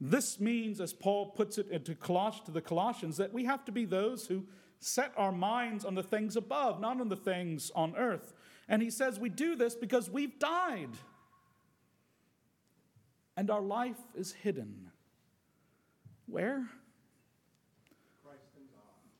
This 0.06 0.38
means, 0.38 0.82
as 0.82 0.92
Paul 0.92 1.30
puts 1.30 1.56
it 1.56 1.70
into 1.70 1.94
to 1.94 2.50
the 2.50 2.60
Colossians, 2.60 3.16
that 3.16 3.32
we 3.32 3.44
have 3.46 3.64
to 3.64 3.72
be 3.72 3.86
those 3.86 4.26
who 4.26 4.44
set 4.78 5.14
our 5.16 5.32
minds 5.32 5.82
on 5.82 5.94
the 5.94 6.02
things 6.02 6.36
above, 6.36 6.78
not 6.78 7.00
on 7.00 7.08
the 7.08 7.16
things 7.16 7.70
on 7.74 7.96
earth. 7.96 8.34
And 8.68 8.82
he 8.82 8.90
says 8.90 9.18
we 9.18 9.30
do 9.30 9.56
this 9.56 9.74
because 9.74 10.10
we've 10.10 10.38
died. 10.38 10.90
And 13.34 13.50
our 13.50 13.62
life 13.62 13.96
is 14.14 14.32
hidden 14.32 14.90
where? 16.26 16.68
Christ. 18.22 18.42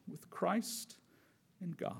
With 0.06 0.28
Christ 0.28 0.96
in 1.62 1.70
God. 1.72 1.96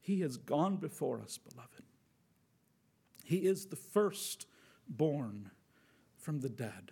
He 0.00 0.20
has 0.20 0.38
gone 0.38 0.76
before 0.76 1.20
us, 1.20 1.36
beloved. 1.36 1.79
He 3.30 3.46
is 3.46 3.66
the 3.66 3.76
firstborn 3.76 5.52
from 6.18 6.40
the 6.40 6.48
dead. 6.48 6.90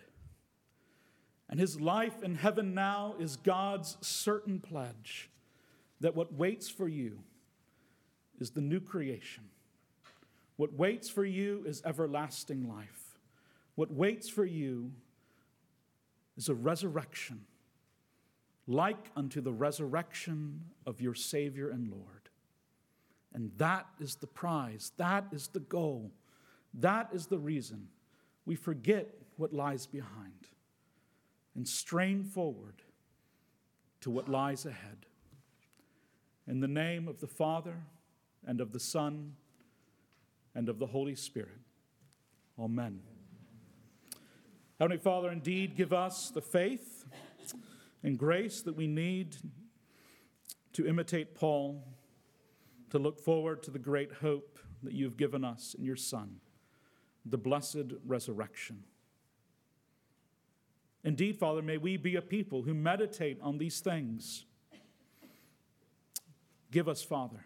And 1.49 1.59
his 1.59 1.81
life 1.81 2.23
in 2.23 2.35
heaven 2.35 2.73
now 2.73 3.15
is 3.19 3.35
God's 3.35 3.97
certain 3.99 4.61
pledge 4.61 5.29
that 5.99 6.15
what 6.15 6.33
waits 6.33 6.69
for 6.69 6.87
you 6.87 7.19
is 8.39 8.51
the 8.51 8.61
new 8.61 8.79
creation. 8.79 9.49
What 10.55 10.71
waits 10.71 11.09
for 11.09 11.25
you 11.25 11.65
is 11.67 11.81
everlasting 11.83 12.69
life. 12.69 13.19
What 13.75 13.91
waits 13.91 14.29
for 14.29 14.45
you 14.45 14.93
is 16.37 16.47
a 16.47 16.55
resurrection, 16.55 17.41
like 18.65 19.11
unto 19.13 19.41
the 19.41 19.51
resurrection 19.51 20.61
of 20.85 21.01
your 21.01 21.15
Savior 21.15 21.69
and 21.69 21.91
Lord. 21.91 22.29
And 23.33 23.51
that 23.57 23.87
is 23.99 24.15
the 24.15 24.27
prize, 24.27 24.93
that 24.95 25.25
is 25.33 25.49
the 25.49 25.59
goal, 25.59 26.13
that 26.73 27.09
is 27.13 27.27
the 27.27 27.39
reason 27.39 27.87
we 28.45 28.55
forget 28.55 29.09
what 29.37 29.53
lies 29.53 29.85
behind 29.85 30.47
and 31.55 31.67
strain 31.67 32.23
forward 32.23 32.81
to 34.01 34.09
what 34.09 34.29
lies 34.29 34.65
ahead. 34.65 35.05
In 36.47 36.59
the 36.59 36.67
name 36.67 37.07
of 37.07 37.19
the 37.19 37.27
Father, 37.27 37.75
and 38.45 38.61
of 38.61 38.71
the 38.71 38.79
Son, 38.79 39.33
and 40.55 40.69
of 40.69 40.79
the 40.79 40.87
Holy 40.87 41.15
Spirit. 41.15 41.59
Amen. 42.57 43.01
Heavenly 44.79 44.97
Father, 44.97 45.29
indeed 45.31 45.75
give 45.75 45.93
us 45.93 46.29
the 46.29 46.41
faith 46.41 47.05
and 48.03 48.17
grace 48.17 48.61
that 48.61 48.75
we 48.75 48.87
need 48.87 49.35
to 50.73 50.87
imitate 50.87 51.35
Paul, 51.35 51.83
to 52.89 52.97
look 52.97 53.19
forward 53.19 53.61
to 53.63 53.71
the 53.71 53.79
great 53.79 54.11
hope 54.13 54.57
that 54.83 54.93
you've 54.93 55.17
given 55.17 55.43
us 55.43 55.75
in 55.77 55.83
your 55.83 55.97
Son, 55.97 56.37
the 57.29 57.37
blessed 57.37 57.93
resurrection. 58.05 58.83
Indeed, 61.03 61.37
Father, 61.37 61.61
may 61.61 61.77
we 61.77 61.97
be 61.97 62.15
a 62.15 62.21
people 62.21 62.63
who 62.63 62.73
meditate 62.73 63.39
on 63.41 63.57
these 63.57 63.79
things. 63.79 64.45
Give 66.71 66.87
us, 66.87 67.01
Father, 67.01 67.45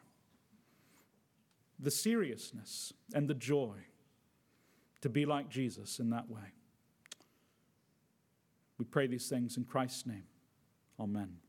the 1.79 1.91
seriousness 1.91 2.93
and 3.13 3.27
the 3.27 3.33
joy 3.33 3.75
to 5.01 5.09
be 5.09 5.25
like 5.25 5.49
Jesus 5.49 5.99
in 5.99 6.09
that 6.09 6.29
way. 6.29 6.53
We 8.77 8.85
pray 8.85 9.07
these 9.07 9.29
things 9.29 9.57
in 9.57 9.65
Christ's 9.65 10.07
name. 10.07 10.23
Amen. 10.99 11.42